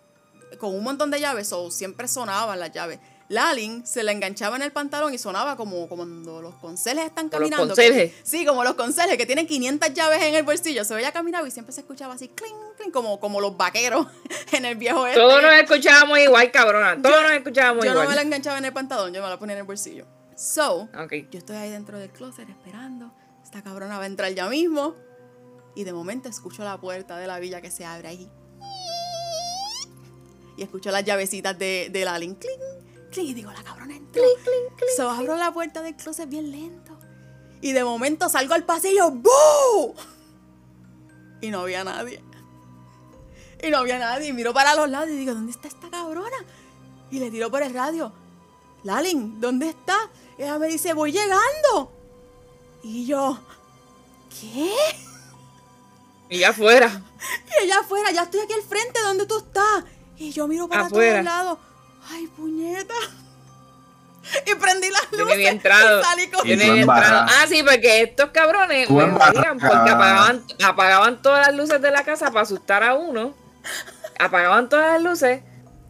con 0.59 0.75
un 0.75 0.83
montón 0.83 1.09
de 1.09 1.19
llaves, 1.19 1.51
o 1.51 1.71
siempre 1.71 2.07
sonaban 2.07 2.59
las 2.59 2.71
llaves. 2.71 2.99
Lalin 3.29 3.85
se 3.85 4.01
la 4.03 4.11
enganchaba 4.11 4.55
en 4.55 4.63
el 4.63 4.71
pantalón 4.71 5.13
y 5.13 5.19
sonaba 5.19 5.55
como, 5.55 5.87
como 5.87 6.03
cuando 6.03 6.41
los 6.41 6.55
conserjes 6.55 7.05
están 7.05 7.29
Como 7.29 7.41
los 7.41 7.49
caminando. 7.51 7.75
conserjes. 7.75 8.11
que- 8.13 8.25
sí, 8.25 8.43
como 8.45 8.63
los 8.63 8.73
conserjes 8.73 9.17
que 9.17 9.25
tienen 9.27 9.45
500 9.45 9.93
llaves 9.93 10.21
en 10.23 10.33
el 10.33 10.41
bolsillo. 10.43 10.83
Se 10.83 10.97
ella 10.99 11.11
caminaba 11.11 11.47
y 11.47 11.51
siempre 11.51 11.71
se 11.71 11.81
escuchaba 11.81 12.15
así, 12.15 12.27
clink, 12.29 12.55
clink, 12.77 12.91
como, 12.91 13.19
como 13.19 13.39
los 13.39 13.55
vaqueros 13.55 14.07
en 14.51 14.65
el 14.65 14.75
viejo 14.77 15.05
este. 15.05 15.19
Todos 15.19 15.43
nos 15.43 15.53
escuchábamos 15.53 16.17
igual, 16.19 16.51
cabrona. 16.51 16.99
Todos 17.01 17.21
nos 17.21 17.31
escuchábamos 17.33 17.85
Yo 17.85 17.93
no 17.93 17.99
me 17.99 18.05
la 18.07 18.11
igual. 18.13 18.25
enganchaba 18.25 18.57
en 18.57 18.65
el 18.65 18.73
pantalón, 18.73 19.13
yo 19.13 19.21
me 19.21 19.29
la 19.29 19.37
ponía 19.37 19.53
en 19.53 19.59
el 19.59 19.65
bolsillo. 19.65 20.07
So, 20.35 20.89
yo 21.31 21.37
estoy 21.39 21.55
ahí 21.57 21.69
dentro 21.69 21.99
del 21.99 22.09
closet 22.09 22.49
esperando. 22.49 23.11
Esta 23.43 23.61
cabrona 23.61 23.97
va 23.97 24.05
a 24.05 24.07
entrar 24.07 24.31
ya 24.33 24.49
mismo. 24.49 24.95
Y 25.75 25.83
de 25.83 25.93
momento 25.93 26.29
escucho 26.29 26.63
la 26.63 26.79
puerta 26.81 27.17
de 27.17 27.27
la 27.27 27.39
villa 27.39 27.61
que 27.61 27.69
se 27.69 27.85
abre 27.85 28.07
ahí. 28.07 28.31
Y 30.57 30.63
escucho 30.63 30.91
las 30.91 31.05
llavecitas 31.05 31.57
de, 31.57 31.89
de 31.91 32.05
la 32.05 32.15
Alien. 32.15 32.35
Cling, 32.35 32.59
cling. 33.09 33.27
Y 33.27 33.33
digo, 33.33 33.51
la 33.51 33.63
cabrona 33.63 33.95
entró. 33.95 34.23
So 34.97 35.09
abro 35.09 35.35
la 35.35 35.51
puerta 35.51 35.81
del 35.81 35.95
closet 35.95 36.29
bien 36.29 36.51
lento. 36.51 36.97
Y 37.61 37.73
de 37.73 37.83
momento 37.83 38.29
salgo 38.29 38.53
al 38.53 38.63
pasillo. 38.63 39.11
¡Boo! 39.11 39.95
Y 41.41 41.49
no 41.51 41.61
había 41.61 41.83
nadie. 41.83 42.23
Y 43.61 43.69
no 43.69 43.79
había 43.79 43.99
nadie. 43.99 44.29
Y 44.29 44.33
miro 44.33 44.53
para 44.53 44.75
los 44.75 44.89
lados 44.89 45.09
y 45.09 45.17
digo, 45.17 45.33
¿dónde 45.33 45.51
está 45.51 45.67
esta 45.67 45.89
cabrona? 45.89 46.37
Y 47.11 47.19
le 47.19 47.31
tiro 47.31 47.49
por 47.51 47.61
el 47.63 47.73
radio. 47.73 48.11
Lalin, 48.83 49.41
¿dónde 49.41 49.69
está? 49.69 49.97
Y 50.37 50.43
ella 50.43 50.57
me 50.57 50.67
dice, 50.67 50.93
voy 50.93 51.11
llegando. 51.11 51.91
Y 52.83 53.05
yo, 53.05 53.39
¿qué? 54.39 54.71
Y 56.29 56.43
afuera. 56.43 57.03
Y 57.61 57.65
ella 57.65 57.79
afuera, 57.79 58.11
ya 58.11 58.23
estoy 58.23 58.39
aquí 58.39 58.53
al 58.53 58.61
frente, 58.61 59.01
¿dónde 59.01 59.25
tú 59.25 59.37
estás? 59.39 59.83
Y 60.17 60.31
yo 60.31 60.47
miro 60.47 60.69
para 60.69 60.85
Afuera. 60.85 61.21
todos 61.21 61.25
lados. 61.25 61.57
Ay, 62.09 62.27
puñeta. 62.27 62.93
Y 64.45 64.55
prendí 64.55 64.89
las 64.89 65.09
Yo 65.11 65.17
luces. 65.19 65.33
había 65.33 65.49
entrado. 65.49 66.01
Y 66.01 66.03
salí 66.03 66.29
Yo 66.31 66.39
había 66.39 66.81
entrado. 66.81 67.25
Ah, 67.29 67.45
sí, 67.47 67.63
porque 67.63 68.01
estos 68.03 68.29
cabrones 68.29 68.89
me 68.89 69.05
porque 69.07 69.49
apagaban, 69.89 70.43
apagaban 70.63 71.21
todas 71.21 71.47
las 71.47 71.55
luces 71.55 71.81
de 71.81 71.91
la 71.91 72.03
casa 72.03 72.27
para 72.27 72.41
asustar 72.41 72.83
a 72.83 72.93
uno. 72.95 73.33
Apagaban 74.19 74.69
todas 74.69 74.93
las 74.93 75.01
luces. 75.01 75.41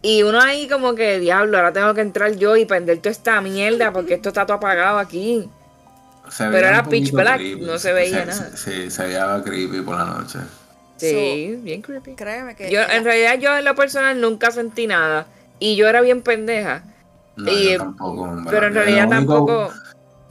Y 0.01 0.23
uno 0.23 0.39
ahí 0.39 0.69
como 0.69 0.95
que, 0.95 1.19
diablo, 1.19 1.57
ahora 1.57 1.73
tengo 1.73 1.93
que 1.93 2.01
entrar 2.01 2.33
yo 2.35 2.55
y 2.55 2.65
prender 2.65 2.99
toda 2.99 3.11
esta 3.11 3.41
mierda 3.41 3.91
porque 3.91 4.13
esto 4.13 4.29
está 4.29 4.45
todo 4.45 4.57
apagado 4.57 4.97
aquí. 4.97 5.49
Se 6.29 6.45
Pero 6.47 6.67
era 6.67 6.83
pitch 6.83 7.11
black, 7.11 7.37
creepy. 7.37 7.61
no 7.61 7.77
se 7.79 7.91
veía 7.91 8.23
nada. 8.23 8.55
Sí, 8.55 8.89
se 8.91 9.03
veía 9.03 9.41
creepy 9.43 9.81
por 9.81 9.97
la 9.97 10.05
noche. 10.05 10.39
Sí, 10.95 11.59
bien 11.61 11.81
creepy. 11.81 12.13
Créeme 12.15 12.55
que. 12.55 12.71
Yo, 12.71 12.81
en 12.81 13.03
realidad, 13.03 13.37
yo 13.39 13.57
en 13.57 13.65
lo 13.65 13.75
personal 13.75 14.19
nunca 14.21 14.51
sentí 14.51 14.85
nada. 14.87 15.25
Y 15.59 15.75
yo 15.75 15.87
era 15.87 16.01
bien 16.01 16.21
pendeja. 16.21 16.83
No, 17.35 17.51
Y- 17.51 17.73
yo 17.73 17.77
tampoco. 17.79 18.37
Pero 18.49 18.67
en 18.67 18.73
Lo 18.73 18.79
realidad 18.81 19.07
único- 19.07 19.45
tampoco. 19.45 19.73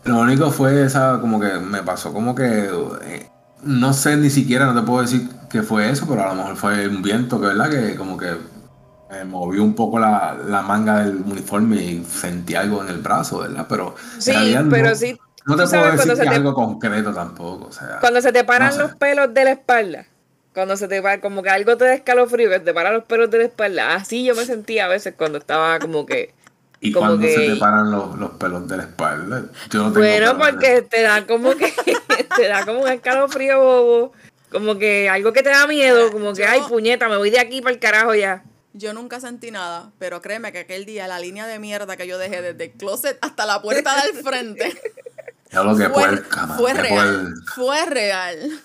Lo 0.05 0.21
único 0.21 0.51
fue 0.51 0.85
esa, 0.85 1.19
como 1.21 1.39
que 1.41 1.53
me 1.59 1.83
pasó 1.83 2.13
como 2.13 2.35
que, 2.35 2.71
eh, 3.03 3.29
no 3.63 3.93
sé 3.93 4.17
ni 4.17 4.31
siquiera, 4.31 4.65
no 4.67 4.75
te 4.81 4.87
puedo 4.87 5.03
decir 5.03 5.29
que 5.51 5.63
fue 5.63 5.91
eso, 5.91 6.07
pero 6.09 6.23
a 6.25 6.29
lo 6.29 6.35
mejor 6.37 6.57
fue 6.57 6.89
un 6.89 7.03
viento, 7.03 7.41
que 7.41 7.49
verdad, 7.49 7.69
que 7.69 7.95
como 7.97 8.17
que 8.17 8.31
me 9.11 9.25
movió 9.25 9.63
un 9.63 9.75
poco 9.75 9.99
la, 9.99 10.37
la 10.47 10.63
manga 10.63 11.01
del 11.05 11.17
uniforme 11.17 11.77
y 11.83 12.05
sentí 12.05 12.55
algo 12.55 12.83
en 12.83 12.89
el 12.91 12.99
brazo, 12.99 13.39
¿verdad? 13.41 13.67
Pero 13.69 13.95
Sí, 14.19 14.33
pero 14.71 14.91
no, 14.91 14.95
sí. 14.95 15.19
no 15.47 15.57
te 15.57 15.67
puedo 15.67 15.93
decir 15.93 16.15
que 16.15 16.21
te- 16.23 16.29
algo 16.29 16.55
concreto 16.55 17.13
tampoco, 17.13 17.67
o 17.67 17.73
sea. 17.73 17.99
Cuando 18.01 18.21
se 18.23 18.33
te 18.33 18.45
paran 18.45 18.69
no 18.69 18.75
sé. 18.75 18.83
los 18.83 18.95
pelos 18.97 19.35
de 19.35 19.45
la 19.45 19.51
espalda. 19.53 20.07
Cuando 20.59 20.77
se 20.77 20.89
te 20.89 21.01
para, 21.01 21.21
como 21.21 21.41
que 21.45 21.51
algo 21.51 21.77
te 21.77 21.85
da 21.85 21.95
escalofrío, 21.95 22.51
que 22.51 22.59
te 22.59 22.75
paran 22.75 22.93
los 22.93 23.05
pelos 23.05 23.31
de 23.31 23.39
la 23.39 23.45
espalda. 23.45 23.95
Así 23.95 24.25
yo 24.25 24.35
me 24.35 24.45
sentía 24.45 24.87
a 24.87 24.89
veces 24.89 25.15
cuando 25.17 25.39
estaba 25.39 25.79
como 25.79 26.05
que. 26.05 26.35
y 26.81 26.91
como 26.91 27.07
cuando 27.07 27.29
se 27.29 27.47
te 27.47 27.55
paran 27.55 27.93
los, 27.93 28.19
los 28.19 28.33
pelos 28.33 28.67
de 28.67 28.77
la 28.77 28.83
espalda, 28.83 29.45
yo 29.71 29.85
no 29.85 29.93
tengo 29.93 30.01
Bueno, 30.01 30.37
porque 30.37 30.83
te 30.83 31.03
da 31.03 31.25
como 31.29 31.55
que. 31.55 31.73
te 32.37 32.49
da 32.49 32.67
como 32.67 32.81
un 32.81 32.89
escalofrío 32.89 33.61
bobo. 33.61 34.13
Como 34.51 34.77
que 34.79 35.09
algo 35.09 35.33
que 35.33 35.45
te 35.45 35.51
da 35.51 35.69
miedo. 35.69 36.11
Como 36.11 36.33
que, 36.33 36.43
Yo- 36.43 36.49
ay, 36.49 36.61
puñeta, 36.69 37.09
me 37.09 37.19
voy 37.19 37.31
de 37.31 37.39
aquí 37.39 37.63
para 37.63 37.75
el 37.75 37.79
carajo 37.79 38.17
ya. 38.17 38.43
Yo 38.73 38.93
nunca 38.95 39.21
sentí 39.21 39.53
nada, 39.53 39.93
pero 40.01 40.21
créeme 40.23 40.51
que 40.51 40.59
aquel 40.59 40.87
día 40.87 41.07
la 41.07 41.21
línea 41.21 41.47
de 41.47 41.61
mierda 41.61 41.97
que 41.97 42.09
yo 42.09 42.19
dejé 42.19 42.43
desde 42.43 42.65
el 42.65 42.73
closet 42.73 43.17
hasta 43.21 43.47
la 43.47 43.63
puerta 43.63 43.95
del 44.03 44.25
frente 44.25 44.77
Ya 45.53 45.63
lo 45.63 45.77
que 45.77 45.89
fue, 45.89 46.03
puerca, 46.03 46.47
man, 46.47 46.59
fue 46.59 46.73
qué 46.73 46.83
real. 46.83 47.35
Fue 47.55 47.87
real. 47.87 48.61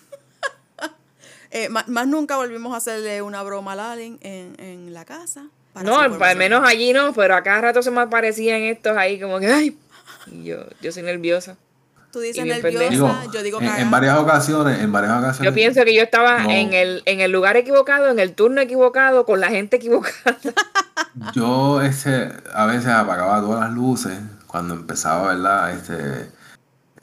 Eh, 1.56 1.70
más, 1.70 1.88
nunca 2.08 2.36
volvimos 2.36 2.74
a 2.74 2.78
hacerle 2.78 3.22
una 3.22 3.44
broma 3.44 3.74
a 3.74 3.76
Lalin 3.76 4.18
en, 4.22 4.56
en 4.58 4.92
la 4.92 5.06
casa. 5.06 5.46
para 5.72 5.86
No, 5.86 6.00
al 6.00 6.36
menos 6.36 6.64
allí 6.68 6.94
no, 6.94 7.14
pero 7.14 7.36
a 7.36 7.44
cada 7.44 7.62
rato 7.62 7.84
se 7.84 7.92
me 7.92 8.02
aparecían 8.02 8.62
estos 8.64 8.98
ahí 8.98 9.20
como 9.20 9.40
que, 9.40 9.52
ay. 9.52 9.78
Y 10.26 10.46
yo, 10.46 10.66
yo 10.82 10.92
soy 10.92 11.04
nerviosa. 11.04 11.56
Tú 12.12 12.20
dices 12.22 12.44
nerviosa. 12.44 12.90
Digo, 12.90 13.16
yo 13.32 13.44
digo 13.44 13.62
en, 13.62 13.68
en 13.70 13.92
varias 13.92 14.18
ocasiones, 14.18 14.80
en 14.80 14.92
varias 14.92 15.12
ocasiones. 15.14 15.52
Yo 15.52 15.54
pienso 15.54 15.84
que 15.84 15.96
yo 15.96 16.02
estaba 16.02 16.44
No. 16.44 16.50
en, 16.50 16.74
el, 16.74 17.04
en 17.06 17.22
el 17.22 17.32
lugar 17.32 17.56
equivocado, 17.56 18.10
en 18.10 18.18
el 18.20 18.34
turno 18.34 18.60
equivocado, 18.62 19.26
con 19.26 19.40
la 19.40 19.50
gente 19.50 19.78
equivocada. 19.78 20.38
Yo 21.36 21.82
ese, 21.82 22.32
a 22.54 22.66
veces 22.66 22.88
apagaba 22.88 23.40
todas 23.42 23.62
las 23.62 23.72
luces 23.72 24.18
cuando 24.48 24.74
empezaba, 24.74 25.28
¿verdad? 25.36 25.72
Este, 25.72 26.22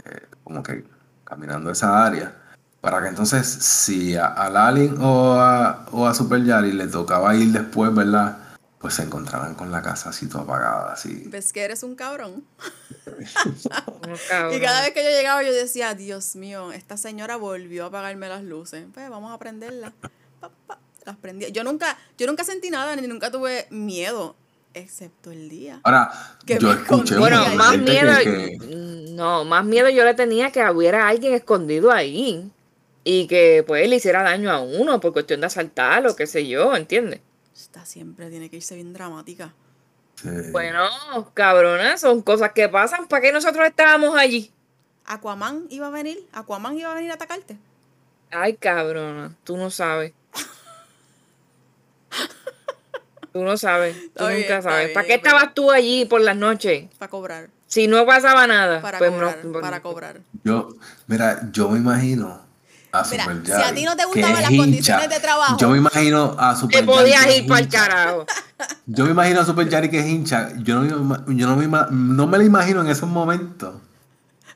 eh, 0.05 0.27
como 0.43 0.63
que 0.65 0.85
caminando 1.25 1.71
esa 1.71 2.05
área. 2.07 2.35
Para 2.81 3.03
que 3.03 3.09
entonces, 3.09 3.47
si 3.47 4.17
a, 4.17 4.27
a 4.27 4.49
Lalin 4.49 4.97
o 5.01 5.35
a, 5.35 5.87
o 5.93 6.07
a 6.07 6.15
Super 6.15 6.43
Yari 6.45 6.73
le 6.73 6.87
tocaba 6.87 7.35
ir 7.35 7.53
después, 7.53 7.95
¿verdad? 7.95 8.39
Pues 8.79 8.95
se 8.95 9.03
encontraran 9.03 9.55
con 9.55 9.71
la 9.71 9.83
casa 9.83 10.09
así 10.09 10.27
toda 10.27 10.45
apagada, 10.45 10.93
así. 10.95 11.25
Ves 11.27 11.53
que 11.53 11.63
eres 11.63 11.83
un 11.83 11.95
cabrón. 11.95 12.43
Cabrón. 14.29 14.55
Y 14.55 14.61
cada 14.61 14.81
vez 14.83 14.93
que 14.93 15.05
yo 15.05 15.11
llegaba 15.11 15.43
yo 15.43 15.53
decía, 15.53 15.95
Dios 15.95 16.37
mío, 16.37 16.73
esta 16.73 16.97
señora 16.97 17.37
volvió 17.37 17.85
a 17.85 17.87
apagarme 17.89 18.29
las 18.29 18.43
luces. 18.43 18.87
Pues 18.93 19.09
vamos 19.11 19.33
a. 19.33 19.39
Pa, 19.39 20.51
pa. 20.67 20.79
Las 21.05 21.17
prendía. 21.17 21.49
Yo 21.49 21.65
nunca, 21.65 21.97
yo 22.17 22.27
nunca 22.27 22.45
sentí 22.45 22.71
nada 22.71 22.97
ni 22.97 23.07
nunca 23.07 23.31
tuve 23.31 23.67
miedo, 23.71 24.37
excepto 24.75 25.31
el 25.31 25.49
día. 25.49 25.81
Ahora, 25.83 26.11
Que 26.47 26.59
yo 26.59 26.69
me 26.69 26.75
escuché. 26.81 27.17
Bueno, 27.19 27.45
más 27.57 27.77
miedo, 27.79 28.13
que- 28.19 28.59
que- 28.59 29.11
no, 29.11 29.45
más 29.45 29.65
miedo 29.65 29.89
yo 29.91 30.05
le 30.05 30.15
tenía 30.15 30.51
que 30.51 30.63
hubiera 30.71 31.09
alguien 31.09 31.35
escondido 31.35 31.91
ahí 31.91 32.51
y 33.13 33.27
que 33.27 33.65
pues 33.67 33.89
le 33.89 33.97
hiciera 33.97 34.23
daño 34.23 34.53
a 34.53 34.61
uno 34.61 35.01
por 35.01 35.13
cuestión 35.13 35.41
de 35.41 35.49
asaltar 35.49 36.07
o 36.07 36.15
qué 36.15 36.29
sé 36.29 36.47
yo, 36.47 36.77
¿entiendes? 36.77 37.19
Esta 37.53 37.85
siempre 37.85 38.31
tiene 38.31 38.49
que 38.49 38.59
irse 38.59 38.77
bien 38.77 38.93
dramática. 38.93 39.53
sí. 40.15 40.29
Bueno, 40.53 40.85
cabrona, 41.35 41.99
son 41.99 42.23
cosas 42.23 42.53
que 42.53 42.69
pasan. 42.69 43.09
¿Para 43.09 43.21
qué 43.23 43.33
nosotros 43.33 43.67
estábamos 43.67 44.17
allí? 44.17 44.53
Aquaman 45.07 45.67
iba 45.71 45.89
a 45.89 45.91
venir, 45.91 46.25
Aquaman 46.33 46.79
iba 46.79 46.93
a 46.93 46.95
venir 46.95 47.11
a 47.11 47.15
atacarte. 47.15 47.57
Ay, 48.31 48.55
cabrona, 48.55 49.35
tú 49.43 49.57
no 49.57 49.71
sabes. 49.71 50.13
Tú 53.33 53.45
no 53.45 53.57
sabes, 53.57 53.95
tú 53.97 54.07
Está 54.25 54.29
bien, 54.29 54.41
nunca 54.41 54.59
está 54.59 54.71
sabes. 54.71 54.85
bien, 54.87 54.95
¿Para 54.95 55.07
qué 55.07 55.15
estabas 55.15 55.55
tú 55.55 55.71
allí 55.71 56.05
por 56.05 56.21
las 56.21 56.37
noches? 56.37 56.89
Para 56.99 57.11
cobrar. 57.11 57.49
Si 57.69 57.87
no 57.87 58.05
pasaba 58.05 58.47
nada, 58.49 58.83
Para 58.83 58.99
pues 58.99 59.11
cobrar. 59.11 59.45
no. 59.45 59.61
para 59.61 59.83
cobrar. 59.83 60.21
Yo, 60.43 60.75
mira, 61.07 61.41
yo 61.53 61.69
me 61.71 61.79
imagino 61.79 62.43
a 62.93 63.03
Mira, 63.05 63.25
Super 63.25 63.47
si 63.47 63.53
a 63.53 63.75
ti 63.75 63.85
no 63.85 63.97
te 63.97 64.05
gustaban 64.05 64.33
las 64.43 64.51
hincha. 64.51 64.63
condiciones 64.63 65.09
de 65.11 65.21
trabajo. 65.21 65.57
Yo 65.59 65.69
me 65.71 65.79
imagino 65.79 66.37
a 66.39 66.57
Super 66.57 66.81
Te 66.81 66.87
podías 66.87 67.25
que 67.25 67.31
es 67.31 67.39
ir 67.43 67.47
para 67.49 67.61
el 67.61 67.67
hincha. 67.67 67.79
carajo. 67.87 68.27
Yo 68.87 69.05
me 69.05 69.11
imagino 69.13 69.41
a 69.41 69.45
Super 69.47 69.69
Yari 69.69 69.89
que 69.91 70.01
es 70.01 70.07
hincha. 70.07 70.51
Yo 70.59 70.81
no 70.81 71.27
yo 71.33 71.47
no 71.47 71.57
me, 71.57 71.67
no 71.91 72.27
me 72.27 72.39
lo 72.39 72.45
imagino 72.45 72.81
en 72.83 72.89
esos 72.89 73.09
momentos. 73.09 73.75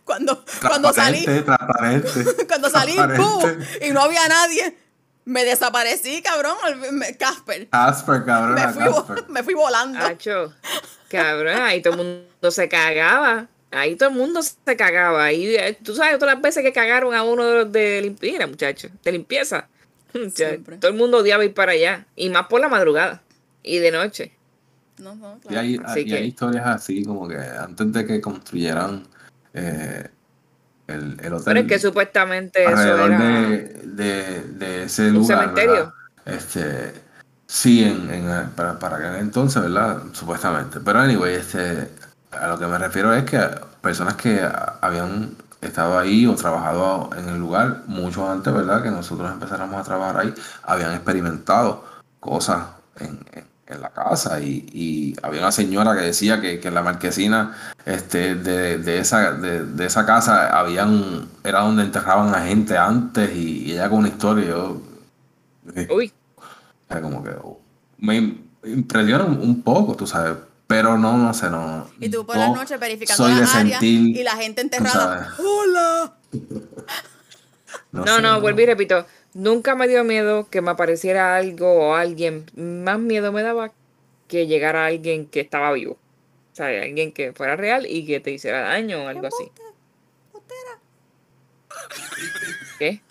Cuando, 0.04 0.44
cuando 0.60 0.92
salí, 0.92 1.24
Transparente, 1.24 2.46
cuando 2.46 2.68
salí, 2.68 2.94
transparente. 2.94 3.24
¡pum! 3.80 3.88
y 3.88 3.90
no 3.92 4.02
había 4.02 4.28
nadie, 4.28 4.76
me 5.24 5.44
desaparecí, 5.46 6.20
cabrón, 6.20 6.56
me- 6.92 7.16
Casper. 7.16 7.70
Casper, 7.70 8.22
cabrón, 8.26 8.54
Me 8.54 8.68
fui, 8.68 8.84
Casper. 8.84 9.24
me 9.30 9.42
fui 9.42 9.54
volando. 9.54 9.98
Hacho, 10.04 10.52
cabrón, 11.08 11.62
ahí 11.62 11.80
todo 11.80 11.94
el 11.94 11.98
mundo 11.98 12.50
se 12.50 12.68
cagaba. 12.68 13.46
Ahí 13.74 13.96
todo 13.96 14.08
el 14.10 14.14
mundo 14.14 14.40
se 14.42 14.76
cagaba. 14.76 15.24
Ahí, 15.24 15.54
eh, 15.56 15.76
tú 15.82 15.94
sabes 15.94 16.18
todas 16.18 16.34
las 16.34 16.42
veces 16.42 16.62
que 16.62 16.72
cagaron 16.72 17.14
a 17.14 17.22
uno 17.24 17.44
de 17.46 17.54
los 17.64 17.72
de 17.72 18.00
limpieza, 18.02 18.46
muchachos, 18.46 18.90
de 19.02 19.12
limpieza. 19.12 19.68
Siempre. 20.34 20.76
Todo 20.78 20.90
el 20.90 20.96
mundo 20.96 21.18
odiaba 21.18 21.44
ir 21.44 21.54
para 21.54 21.72
allá. 21.72 22.06
Y 22.16 22.30
más 22.30 22.46
por 22.46 22.60
la 22.60 22.68
madrugada. 22.68 23.22
Y 23.62 23.78
de 23.78 23.90
noche. 23.90 24.32
No, 24.98 25.14
no, 25.16 25.38
Y 25.44 25.48
claro. 25.48 25.60
hay, 25.60 25.80
Así 25.84 26.00
y 26.06 26.12
hay 26.14 26.24
historias 26.26 26.66
así, 26.66 27.04
como 27.04 27.26
que 27.26 27.36
antes 27.36 27.92
de 27.92 28.06
que 28.06 28.20
construyeran 28.20 29.06
eh, 29.52 30.06
el, 30.86 31.16
el 31.20 31.32
hotel. 31.32 31.44
Pero 31.44 31.60
es 31.60 31.66
que 31.66 31.78
supuestamente 31.80 32.60
eso 32.62 32.70
alrededor 32.70 33.10
era. 33.12 33.40
de, 33.40 33.58
de, 33.86 34.40
de 34.42 34.82
ese 34.84 35.08
un 35.08 35.14
lugar. 35.14 35.40
cementerio. 35.40 35.72
¿verdad? 35.74 35.92
Este, 36.26 36.92
sí, 37.46 37.82
en, 37.84 38.08
en- 38.08 38.50
para, 38.50 38.78
para 38.78 38.96
aquel 38.98 39.16
entonces, 39.20 39.62
¿verdad? 39.62 40.02
Supuestamente. 40.12 40.78
Pero 40.78 40.98
anyway, 41.00 41.34
este, 41.34 41.88
a 42.40 42.48
lo 42.48 42.58
que 42.58 42.66
me 42.66 42.78
refiero 42.78 43.12
es 43.14 43.24
que 43.24 43.40
personas 43.80 44.14
que 44.16 44.46
habían 44.80 45.36
estado 45.60 45.98
ahí 45.98 46.26
o 46.26 46.34
trabajado 46.34 47.10
en 47.16 47.28
el 47.28 47.38
lugar 47.38 47.82
mucho 47.86 48.30
antes, 48.30 48.52
¿verdad? 48.52 48.82
Que 48.82 48.90
nosotros 48.90 49.30
empezáramos 49.32 49.80
a 49.80 49.84
trabajar 49.84 50.18
ahí, 50.18 50.34
habían 50.62 50.92
experimentado 50.92 51.84
cosas 52.20 52.64
en, 53.00 53.18
en- 53.32 53.54
en 53.66 53.80
la 53.80 53.88
casa 53.88 54.40
y, 54.40 54.66
y 54.74 55.16
había 55.22 55.40
una 55.40 55.50
señora 55.50 55.94
que 55.94 56.02
decía 56.02 56.38
que, 56.38 56.60
que 56.60 56.68
en 56.68 56.74
la 56.74 56.82
marquesina 56.82 57.54
este, 57.86 58.34
de, 58.34 58.76
de 58.76 58.98
esa, 58.98 59.32
de, 59.32 59.64
de 59.64 59.86
esa 59.86 60.04
casa 60.04 60.58
habían, 60.58 61.28
era 61.42 61.60
donde 61.60 61.82
enterraban 61.84 62.34
a 62.34 62.42
gente 62.42 62.76
antes 62.76 63.34
y, 63.34 63.64
y 63.64 63.72
ella 63.72 63.88
con 63.88 64.00
una 64.00 64.08
historia, 64.08 64.48
yo, 64.48 64.82
Uy, 65.90 66.12
era 66.90 67.00
como 67.00 67.24
que 67.24 67.30
me 67.98 68.36
impresiona 68.64 69.24
un, 69.24 69.40
un 69.40 69.62
poco, 69.62 69.94
tú 69.96 70.06
sabes, 70.06 70.34
pero 70.66 70.96
no, 70.96 71.16
no 71.16 71.34
sé, 71.34 71.50
no. 71.50 71.90
Y 72.00 72.08
tú 72.08 72.24
por 72.24 72.36
no 72.36 72.42
la 72.42 72.48
noche 72.48 72.76
verificando 72.76 73.24
áreas 73.26 73.50
sentir, 73.50 74.16
y 74.16 74.22
la 74.22 74.36
gente 74.36 74.62
enterrada. 74.62 74.92
sabes, 74.92 75.38
¡Hola! 75.38 76.14
no, 77.92 78.06
sé, 78.06 78.22
no, 78.22 78.40
vuelvo 78.40 78.60
y 78.60 78.66
repito. 78.66 79.06
Nunca 79.34 79.74
me 79.74 79.88
dio 79.88 80.04
miedo 80.04 80.48
que 80.48 80.62
me 80.62 80.70
apareciera 80.70 81.36
algo 81.36 81.72
o 81.72 81.94
alguien. 81.94 82.46
Más 82.54 82.98
miedo 82.98 83.32
me 83.32 83.42
daba 83.42 83.72
que 84.28 84.46
llegara 84.46 84.86
alguien 84.86 85.26
que 85.26 85.40
estaba 85.40 85.72
vivo. 85.72 85.98
O 86.52 86.56
sea, 86.56 86.66
alguien 86.66 87.12
que 87.12 87.32
fuera 87.32 87.56
real 87.56 87.84
y 87.88 88.06
que 88.06 88.20
te 88.20 88.30
hiciera 88.30 88.60
daño 88.60 89.04
o 89.04 89.08
algo 89.08 89.26
así. 89.26 89.50
¿Qué? 92.78 93.02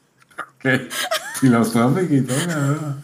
¿Qué? 0.60 0.90
Filosófico 1.40 2.14
y 2.14 2.22
todo, 2.22 2.38
cabrón. 2.48 3.04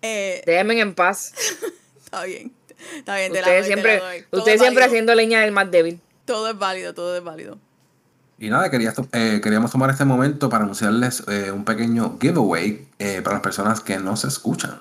Eh, 0.00 0.42
Déjenme 0.46 0.80
en 0.80 0.94
paz. 0.94 1.34
está 1.98 2.24
bien. 2.24 2.55
Está 2.96 3.16
bien, 3.16 3.32
te 3.32 3.40
la 3.40 3.48
doy, 3.48 3.60
Ustedes 3.60 3.66
te 3.66 3.70
la 3.70 3.74
siempre, 3.74 3.98
doy. 3.98 4.24
Ustedes 4.30 4.54
es 4.56 4.60
siempre 4.60 4.64
válido. 4.64 4.86
haciendo 4.86 5.14
leña 5.14 5.40
del 5.40 5.52
más 5.52 5.70
débil. 5.70 6.00
Todo 6.24 6.50
es 6.50 6.58
válido, 6.58 6.94
todo 6.94 7.16
es 7.16 7.22
válido. 7.22 7.58
Y 8.38 8.50
nada, 8.50 8.70
quería 8.70 8.92
eh, 9.12 9.40
queríamos 9.42 9.70
tomar 9.70 9.90
este 9.90 10.04
momento 10.04 10.50
para 10.50 10.64
anunciarles 10.64 11.22
eh, 11.28 11.50
un 11.50 11.64
pequeño 11.64 12.18
giveaway 12.20 12.86
eh, 12.98 13.22
para 13.22 13.36
las 13.36 13.42
personas 13.42 13.80
que 13.80 13.98
no 13.98 14.16
se 14.16 14.28
escuchan. 14.28 14.78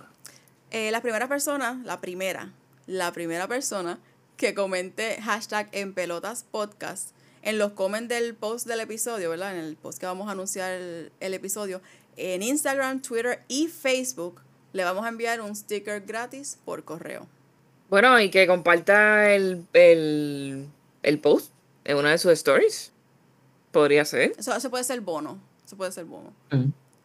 Eh, 0.71 0.91
la 0.91 1.01
primera 1.01 1.29
persona, 1.29 1.81
la 1.85 2.01
primera, 2.01 2.51
la 2.85 3.13
primera 3.13 3.47
persona 3.47 3.97
que 4.35 4.53
comente 4.53 5.21
hashtag 5.21 5.69
en 5.71 5.93
pelotas 5.93 6.43
podcast 6.43 7.11
en 7.43 7.57
los 7.57 7.71
comments 7.71 8.09
del 8.09 8.35
post 8.35 8.67
del 8.67 8.81
episodio, 8.81 9.29
¿verdad? 9.29 9.57
En 9.57 9.63
el 9.63 9.77
post 9.77 9.99
que 9.99 10.05
vamos 10.05 10.27
a 10.27 10.31
anunciar 10.31 10.71
el, 10.71 11.11
el 11.21 11.33
episodio, 11.33 11.81
en 12.17 12.41
Instagram, 12.41 13.01
Twitter 13.01 13.43
y 13.47 13.67
Facebook, 13.67 14.41
le 14.73 14.83
vamos 14.83 15.05
a 15.05 15.09
enviar 15.09 15.39
un 15.39 15.55
sticker 15.55 16.01
gratis 16.01 16.57
por 16.65 16.83
correo. 16.83 17.27
Bueno, 17.89 18.19
y 18.19 18.29
que 18.29 18.47
comparta 18.47 19.31
el, 19.33 19.65
el, 19.73 20.67
el 21.03 21.19
post 21.19 21.51
en 21.83 21.97
una 21.97 22.11
de 22.11 22.17
sus 22.17 22.31
stories. 22.31 22.91
Podría 23.71 24.05
ser. 24.05 24.33
Eso, 24.37 24.55
eso 24.55 24.69
puede 24.69 24.83
ser 24.83 25.01
bono. 25.01 25.39
Eso 25.65 25.75
puede 25.77 25.91
ser 25.91 26.05
bono. 26.05 26.33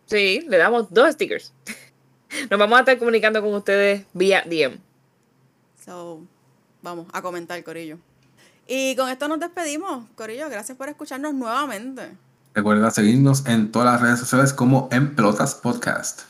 Sí, 0.07 0.45
le 0.49 0.57
damos 0.57 0.93
dos 0.93 1.13
stickers. 1.13 1.53
Nos 2.51 2.59
vamos 2.59 2.77
a 2.77 2.81
estar 2.81 2.99
comunicando 2.99 3.41
con 3.43 3.55
ustedes 3.55 4.05
vía 4.13 4.45
DM. 4.47 4.79
So, 5.85 6.21
vamos 6.83 7.07
a 7.13 7.23
comentar, 7.23 7.63
Corillo. 7.65 7.99
Y 8.69 8.95
con 8.95 9.09
esto 9.09 9.27
nos 9.27 9.41
despedimos, 9.41 10.05
Corillo. 10.15 10.49
Gracias 10.49 10.79
por 10.79 10.89
escucharnos 10.89 11.35
nuevamente. 11.35 12.13
Recuerda 12.55 12.91
seguirnos 12.93 13.45
en 13.47 13.73
todas 13.73 13.93
las 13.93 14.01
redes 14.01 14.21
sociales 14.21 14.53
como 14.53 14.89
En 14.93 15.17
Pelotas 15.17 15.57
Podcast. 15.57 16.23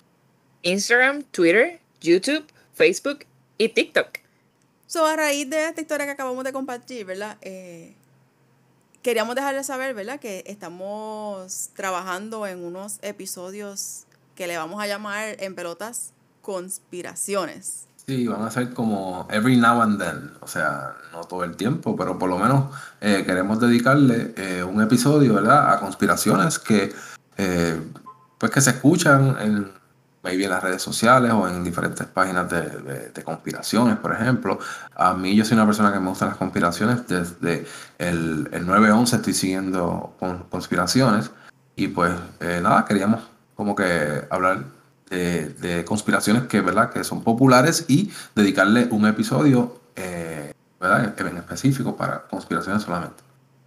Instagram, 0.62 1.22
Twitter, 1.24 1.80
YouTube, 2.00 2.46
Facebook 2.72 3.26
y 3.58 3.68
TikTok. 3.68 4.19
So, 4.90 5.06
a 5.06 5.14
raíz 5.14 5.48
de 5.48 5.68
esta 5.68 5.80
historia 5.80 6.04
que 6.04 6.10
acabamos 6.10 6.42
de 6.42 6.52
compartir, 6.52 7.06
¿verdad? 7.06 7.36
Eh, 7.42 7.94
queríamos 9.02 9.36
dejarles 9.36 9.64
saber, 9.68 9.94
¿verdad? 9.94 10.18
Que 10.18 10.42
estamos 10.48 11.70
trabajando 11.76 12.44
en 12.44 12.64
unos 12.64 12.98
episodios 13.02 14.06
que 14.34 14.48
le 14.48 14.56
vamos 14.56 14.82
a 14.82 14.88
llamar 14.88 15.36
en 15.38 15.54
pelotas 15.54 16.10
conspiraciones. 16.42 17.86
Sí, 18.04 18.26
van 18.26 18.42
a 18.42 18.50
ser 18.50 18.74
como 18.74 19.28
every 19.30 19.56
now 19.56 19.80
and 19.80 20.00
then, 20.00 20.32
o 20.40 20.48
sea, 20.48 20.96
no 21.12 21.20
todo 21.20 21.44
el 21.44 21.54
tiempo, 21.54 21.94
pero 21.94 22.18
por 22.18 22.28
lo 22.28 22.40
menos 22.40 22.74
eh, 23.00 23.22
queremos 23.24 23.60
dedicarle 23.60 24.34
eh, 24.36 24.64
un 24.64 24.82
episodio, 24.82 25.34
¿verdad? 25.34 25.72
A 25.72 25.78
conspiraciones 25.78 26.58
que, 26.58 26.92
eh, 27.36 27.80
pues 28.38 28.50
que 28.50 28.60
se 28.60 28.70
escuchan 28.70 29.36
en, 29.38 29.79
maybe 30.22 30.44
en 30.44 30.50
las 30.50 30.62
redes 30.62 30.82
sociales 30.82 31.32
o 31.32 31.48
en 31.48 31.64
diferentes 31.64 32.06
páginas 32.06 32.50
de, 32.50 33.10
de- 33.12 33.22
conspiraciones, 33.24 33.96
por 33.98 34.12
ejemplo. 34.12 34.58
A 34.94 35.14
mí 35.14 35.34
yo 35.36 35.44
soy 35.44 35.54
una 35.54 35.66
persona 35.66 35.92
que 35.92 36.00
me 36.00 36.08
gustan 36.08 36.28
las 36.28 36.36
conspiraciones, 36.36 37.06
desde 37.08 37.66
el, 37.98 38.48
el 38.52 38.66
9-11 38.66 39.14
estoy 39.16 39.32
siguiendo 39.34 40.14
con- 40.18 40.44
conspiraciones 40.50 41.30
y 41.76 41.88
pues 41.88 42.12
eh, 42.40 42.60
nada, 42.62 42.84
queríamos 42.84 43.22
como 43.54 43.74
que 43.76 44.22
hablar 44.30 44.64
de, 45.08 45.48
de 45.48 45.84
conspiraciones 45.84 46.44
que, 46.44 46.60
¿verdad? 46.60 46.90
que 46.90 47.04
son 47.04 47.22
populares 47.22 47.84
y 47.88 48.10
dedicarle 48.34 48.88
un 48.90 49.06
episodio 49.06 49.80
eh, 49.96 50.52
¿verdad? 50.80 51.14
en 51.18 51.36
específico 51.36 51.96
para 51.96 52.22
conspiraciones 52.22 52.82
solamente. 52.82 53.22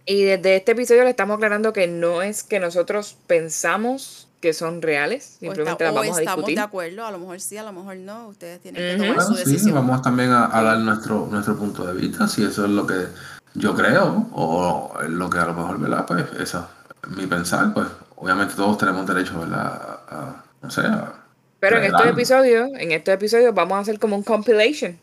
Y 0.06 0.22
desde 0.24 0.56
este 0.56 0.72
episodio 0.72 1.04
le 1.04 1.10
estamos 1.10 1.36
aclarando 1.36 1.72
que 1.72 1.86
no 1.86 2.22
es 2.22 2.42
que 2.42 2.60
nosotros 2.60 3.16
pensamos 3.26 4.28
que 4.44 4.52
son 4.52 4.82
reales, 4.82 5.22
O, 5.24 5.26
está- 5.26 5.38
simplemente 5.54 5.84
las 5.84 5.92
o 5.92 5.96
vamos 5.96 6.16
a 6.16 6.20
estamos 6.20 6.36
discutir. 6.36 6.56
de 6.58 6.62
acuerdo, 6.64 7.06
a 7.06 7.10
lo 7.10 7.18
mejor 7.18 7.40
sí, 7.40 7.56
a 7.56 7.62
lo 7.62 7.72
mejor 7.72 7.96
no. 7.96 8.28
Ustedes 8.28 8.60
tienen 8.60 8.82
que 8.82 8.96
tomar 8.98 9.14
Bueno, 9.16 9.22
su 9.30 9.34
sí, 9.36 9.44
decisión. 9.50 9.74
vamos 9.74 10.02
también 10.02 10.30
a, 10.30 10.56
a 10.56 10.62
dar 10.62 10.78
nuestro, 10.78 11.26
nuestro 11.30 11.56
punto 11.56 11.86
de 11.86 11.94
vista, 11.94 12.28
si 12.28 12.44
eso 12.44 12.64
es 12.66 12.70
lo 12.70 12.86
que 12.86 13.06
yo 13.54 13.74
creo 13.74 14.28
o 14.32 14.92
es 15.02 15.08
lo 15.08 15.30
que 15.30 15.38
a 15.38 15.46
lo 15.46 15.54
mejor, 15.54 15.80
¿verdad? 15.80 16.04
Pues 16.06 16.24
eso 16.38 16.68
es 17.02 17.16
mi 17.16 17.26
pensar, 17.26 17.72
pues 17.72 17.86
obviamente 18.16 18.54
todos 18.54 18.76
tenemos 18.78 19.06
derecho, 19.06 19.40
¿verdad? 19.40 19.60
A, 19.60 20.14
a- 20.14 20.44
no 20.62 20.70
sé, 20.70 20.82
a 20.82 21.12
Pero 21.60 21.78
en 21.78 21.84
estos 21.84 22.06
episodios, 22.06 22.68
en 22.78 22.92
estos 22.92 23.14
episodios 23.14 23.54
vamos 23.54 23.76
a 23.76 23.80
hacer 23.80 23.98
como 23.98 24.14
un 24.16 24.22
compilation 24.22 24.98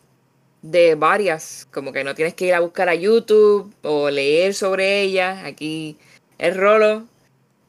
de 0.62 0.94
varias, 0.94 1.66
como 1.72 1.92
que 1.92 2.04
no 2.04 2.14
tienes 2.14 2.34
que 2.34 2.46
ir 2.46 2.54
a 2.54 2.60
buscar 2.60 2.88
a 2.88 2.94
YouTube 2.94 3.74
o 3.82 4.08
leer 4.08 4.54
sobre 4.54 5.00
ellas. 5.02 5.44
Aquí 5.44 5.96
el 6.38 6.54
Rolo 6.56 7.04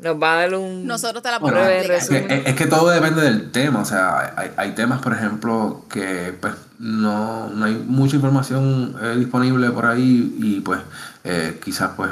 nos 0.03 0.21
va 0.21 0.33
a 0.33 0.35
dar 0.41 0.55
un 0.55 0.85
Nosotros 0.85 1.23
te 1.23 1.31
la 1.31 1.39
Bueno, 1.39 1.57
podemos 1.59 1.89
explicar. 1.89 2.31
Es 2.31 2.43
que, 2.43 2.49
es- 2.49 2.55
que 2.55 2.65
todo 2.67 2.89
depende 2.89 3.21
del 3.21 3.51
tema, 3.51 3.79
o 3.81 3.85
sea, 3.85 4.33
hay, 4.35 4.51
hay 4.57 4.71
temas, 4.75 5.01
por 5.01 5.13
ejemplo, 5.13 5.85
que 5.89 6.37
pues 6.39 6.53
no, 6.79 7.49
no 7.49 7.65
hay 7.65 7.73
mucha 7.87 8.15
información 8.15 8.95
eh, 9.01 9.15
disponible 9.17 9.69
por 9.71 9.85
ahí 9.85 10.35
y 10.39 10.59
pues 10.59 10.79
eh, 11.23 11.59
quizás 11.63 11.91
pues 11.95 12.11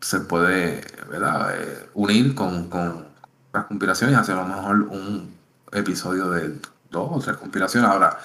se 0.00 0.20
puede 0.20 0.82
¿verdad? 1.10 1.54
Eh, 1.56 1.88
unir 1.94 2.34
con, 2.34 2.68
con 2.68 3.06
las 3.52 3.64
conspiraciones 3.66 4.16
y 4.16 4.18
hacer 4.18 4.36
a 4.36 4.42
lo 4.42 4.48
mejor 4.48 4.76
un 4.82 5.34
episodio 5.72 6.28
de 6.30 6.54
dos 6.90 7.08
o 7.12 7.18
tres 7.20 7.36
conspiraciones. 7.36 7.88
Ahora, 7.90 8.18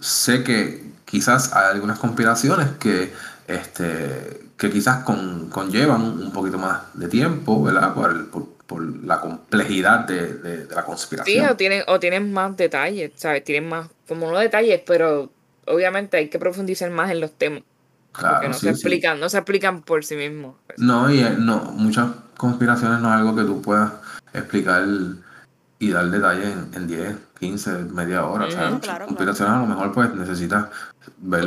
sé 0.00 0.44
que 0.44 0.92
quizás 1.04 1.52
hay 1.52 1.72
algunas 1.72 1.98
conspiraciones 1.98 2.68
que 2.78 3.12
este 3.46 4.40
que 4.56 4.70
quizás 4.70 5.02
con- 5.04 5.48
conllevan 5.50 6.02
un 6.02 6.32
poquito 6.32 6.58
más 6.58 6.82
de 6.94 7.08
tiempo, 7.08 7.62
¿verdad? 7.62 7.92
Por, 7.94 8.10
el- 8.12 8.24
por, 8.26 8.48
por 8.66 9.04
la 9.04 9.20
complejidad 9.20 10.00
de, 10.06 10.34
de- 10.34 10.66
de 10.66 10.74
la 10.74 10.82
Sí, 10.82 10.86
conspiración. 10.86 11.48
o 11.50 11.56
tienen, 11.56 11.82
o 11.88 11.98
tienen 12.00 12.32
más 12.32 12.56
detalles, 12.56 13.12
¿sabes? 13.16 13.44
Tienen 13.44 13.68
más, 13.68 13.88
como 14.08 14.30
no 14.30 14.38
detalles, 14.38 14.80
pero 14.86 15.30
obviamente 15.66 16.16
hay 16.16 16.28
que 16.28 16.38
profundizar 16.38 16.90
más 16.90 17.10
en 17.10 17.20
los 17.20 17.32
temas. 17.32 17.62
Claro, 18.12 18.34
porque 18.36 18.48
no 18.48 18.54
sí, 18.54 18.60
se 18.60 18.66
sí. 18.66 18.70
explican, 18.70 19.18
no 19.18 19.28
se 19.28 19.38
explican 19.38 19.82
por 19.82 20.04
sí 20.04 20.14
mismos. 20.14 20.54
No, 20.76 21.10
y 21.12 21.18
eh, 21.20 21.34
no, 21.36 21.58
muchas 21.72 22.10
conspiraciones 22.36 23.00
no 23.00 23.08
es 23.08 23.14
algo 23.16 23.34
que 23.34 23.42
tú 23.42 23.60
puedas 23.60 23.92
explicar 24.32 24.84
y 25.78 25.90
dar 25.90 26.10
detalles 26.10 26.46
en, 26.52 26.70
en 26.74 26.86
10, 26.86 27.16
15, 27.38 27.70
media 27.92 28.24
hora. 28.26 28.46
o 28.46 28.50
sea, 28.50 28.64
Ujú, 28.66 28.74
muchas 28.74 28.88
claro, 28.88 29.06
conspiraciones 29.06 29.54
a 29.54 29.58
lo 29.60 29.66
mejor 29.66 29.92
pues 29.92 30.14
necesitas 30.14 30.66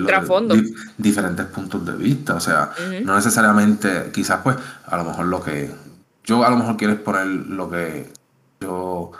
trasfondo. 0.06 0.56
di- 0.56 0.74
diferentes 0.98 1.46
puntos 1.48 1.86
de 1.86 1.94
vista. 1.94 2.36
O 2.36 2.40
sea, 2.40 2.72
no 3.04 3.16
necesariamente, 3.16 4.12
quizás 4.14 4.42
pues, 4.44 4.58
a 4.86 4.98
lo 4.98 5.04
mejor 5.06 5.26
lo 5.26 5.42
que. 5.42 5.74
Yo 6.24 6.44
a 6.46 6.50
lo 6.50 6.58
mejor 6.58 6.76
quiero 6.78 6.94
exponer 6.94 7.26
lo 7.26 7.70
que 7.70 8.12
yo 8.60 9.12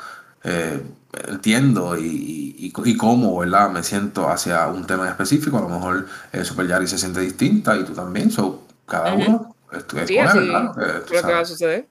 eh, 0.44 0.84
entiendo 1.28 1.98
y, 1.98 2.06
y, 2.06 2.72
y- 2.86 2.98
cómo, 2.98 3.40
¿verdad? 3.40 3.70
Me 3.70 3.82
siento 3.82 4.30
hacia 4.30 4.68
un 4.68 4.86
tema 4.86 5.04
en 5.06 5.12
específico. 5.12 5.58
A 5.58 5.62
lo 5.62 5.70
mejor 5.70 6.06
eh, 6.34 6.44
Super 6.44 6.68
Yari 6.68 6.86
se 6.88 6.98
siente 6.98 7.22
distinta 7.22 7.78
y 7.78 7.86
tú 7.86 7.94
también. 7.94 8.30
So, 8.30 8.64
cada 8.86 9.14
Ujú. 9.14 9.24
uno 9.26 9.56
esto 9.72 10.00
es 10.00 10.08
Sí, 10.08 10.18
así 10.20 10.40
¿verdad? 10.40 10.72
Eh, 10.82 11.02
que 11.10 11.22
va 11.22 11.40
a 11.40 11.46
suceder. 11.46 11.88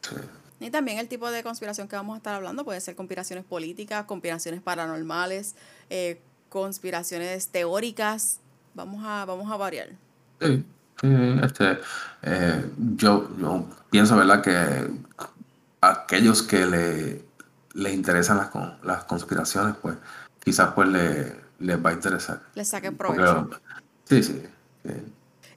Sí. 0.00 0.16
Y 0.64 0.70
también 0.70 0.98
el 0.98 1.08
tipo 1.08 1.30
de 1.30 1.42
conspiración 1.42 1.88
que 1.88 1.96
vamos 1.96 2.14
a 2.14 2.16
estar 2.16 2.34
hablando 2.34 2.64
puede 2.64 2.80
ser 2.80 2.96
conspiraciones 2.96 3.44
políticas, 3.44 4.06
conspiraciones 4.06 4.62
paranormales, 4.62 5.56
eh, 5.90 6.22
conspiraciones 6.48 7.48
teóricas. 7.48 8.40
Vamos 8.72 9.04
a, 9.04 9.26
vamos 9.26 9.52
a 9.52 9.58
variar. 9.58 9.90
Sí, 10.40 10.64
sí, 11.02 11.08
este, 11.42 11.78
eh, 12.22 12.64
yo, 12.96 13.28
yo 13.38 13.68
pienso, 13.90 14.16
¿verdad? 14.16 14.42
Que 14.42 14.88
aquellos 15.82 16.42
que 16.42 16.64
le, 16.64 17.24
les 17.74 17.92
interesan 17.92 18.38
las, 18.38 18.48
las 18.82 19.04
conspiraciones, 19.04 19.76
pues 19.82 19.96
quizás 20.42 20.72
pues 20.72 20.88
le, 20.88 21.36
les 21.58 21.84
va 21.84 21.90
a 21.90 21.92
interesar. 21.92 22.40
Les 22.54 22.66
saquen 22.66 22.96
Porque, 22.96 23.20
provecho. 23.20 23.60
sí, 24.08 24.22
sí. 24.22 24.42
sí. 24.82 24.92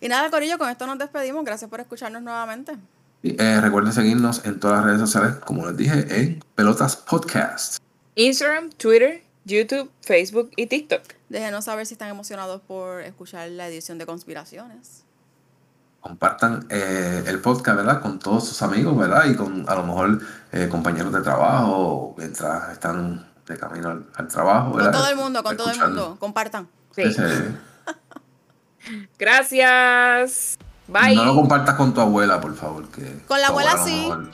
Y 0.01 0.09
nada, 0.09 0.29
Corillo, 0.29 0.57
con 0.57 0.69
esto 0.69 0.85
nos 0.85 0.97
despedimos. 0.97 1.45
Gracias 1.45 1.69
por 1.69 1.79
escucharnos 1.79 2.21
nuevamente. 2.21 2.77
Eh, 3.23 3.61
recuerden 3.61 3.93
seguirnos 3.93 4.45
en 4.45 4.59
todas 4.59 4.77
las 4.77 4.85
redes 4.85 5.01
sociales, 5.01 5.35
como 5.37 5.65
les 5.65 5.75
dije, 5.75 6.21
en 6.21 6.43
Pelotas 6.55 6.95
Podcast. 6.95 7.77
Instagram, 8.15 8.69
Twitter, 8.71 9.23
YouTube, 9.45 9.89
Facebook 10.01 10.51
y 10.55 10.67
TikTok. 10.67 11.01
Déjenos 11.29 11.65
saber 11.65 11.85
si 11.85 11.95
están 11.95 12.09
emocionados 12.09 12.61
por 12.61 13.01
escuchar 13.01 13.49
la 13.49 13.67
edición 13.67 13.97
de 13.97 14.05
conspiraciones. 14.05 15.03
Compartan 15.99 16.67
eh, 16.69 17.23
el 17.25 17.39
podcast, 17.39 17.77
¿verdad? 17.77 18.01
Con 18.01 18.19
todos 18.19 18.47
sus 18.47 18.61
amigos, 18.61 18.97
¿verdad? 18.97 19.25
Y 19.25 19.35
con 19.35 19.67
a 19.67 19.75
lo 19.75 19.83
mejor 19.83 20.21
eh, 20.51 20.67
compañeros 20.69 21.11
de 21.11 21.21
trabajo, 21.21 22.15
mientras 22.17 22.71
están 22.71 23.27
de 23.45 23.57
camino 23.57 23.89
al, 23.89 24.05
al 24.15 24.27
trabajo, 24.27 24.73
Con 24.73 24.91
todo 24.91 25.09
el 25.09 25.15
mundo, 25.15 25.43
con 25.43 25.57
todo 25.57 25.71
el 25.71 25.79
mundo. 25.79 26.17
Compartan. 26.19 26.67
Sí. 26.95 27.03
Gracias. 29.19 30.57
Bye. 30.87 31.15
No 31.15 31.25
lo 31.25 31.35
compartas 31.35 31.75
con 31.75 31.93
tu 31.93 31.99
abuela, 32.01 32.39
por 32.39 32.55
favor. 32.55 32.87
Que 32.89 33.21
Con 33.27 33.41
la 33.41 33.47
abuela 33.47 33.77
sí. 33.83 34.01
mejor- 34.01 34.29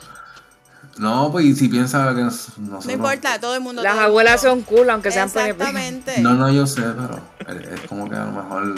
No, 0.97 1.31
pues 1.31 1.45
y 1.45 1.55
si 1.55 1.67
piensa 1.69 2.13
que 2.13 2.21
nos- 2.21 2.49
No 2.59 2.73
nosotros... 2.73 2.93
importa, 2.93 3.39
todo 3.39 3.55
el 3.55 3.61
mundo. 3.61 3.81
Las 3.81 3.97
abuelas 3.97 4.41
son 4.41 4.61
cool, 4.61 4.89
aunque 4.91 5.11
sean. 5.11 5.27
Exactamente. 5.27 6.19
No, 6.21 6.35
no, 6.35 6.51
yo 6.51 6.67
sé, 6.67 6.81
pero 6.83 7.19
es 7.47 7.79
es 7.81 7.87
como 7.89 8.07
que 8.09 8.15
a 8.15 8.25
lo 8.25 8.31
mejor 8.31 8.75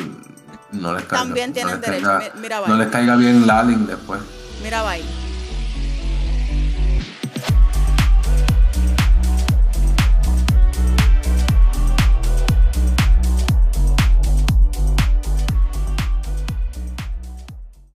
no 0.72 0.94
les 0.94 1.04
caiga. 1.04 1.24
También 1.26 1.50
no 1.50 1.54
tienen 1.56 1.74
les 1.74 1.82
derecho. 1.82 2.06
caiga- 2.08 2.34
Mi- 2.36 2.42
mira, 2.42 2.56
no 2.58 2.62
vaya. 2.64 2.76
les 2.76 2.88
caiga 2.88 3.16
bien 3.18 3.46
Lalin 3.46 3.86
después. 3.88 4.22
Mira, 4.64 4.82
bye. 4.84 5.04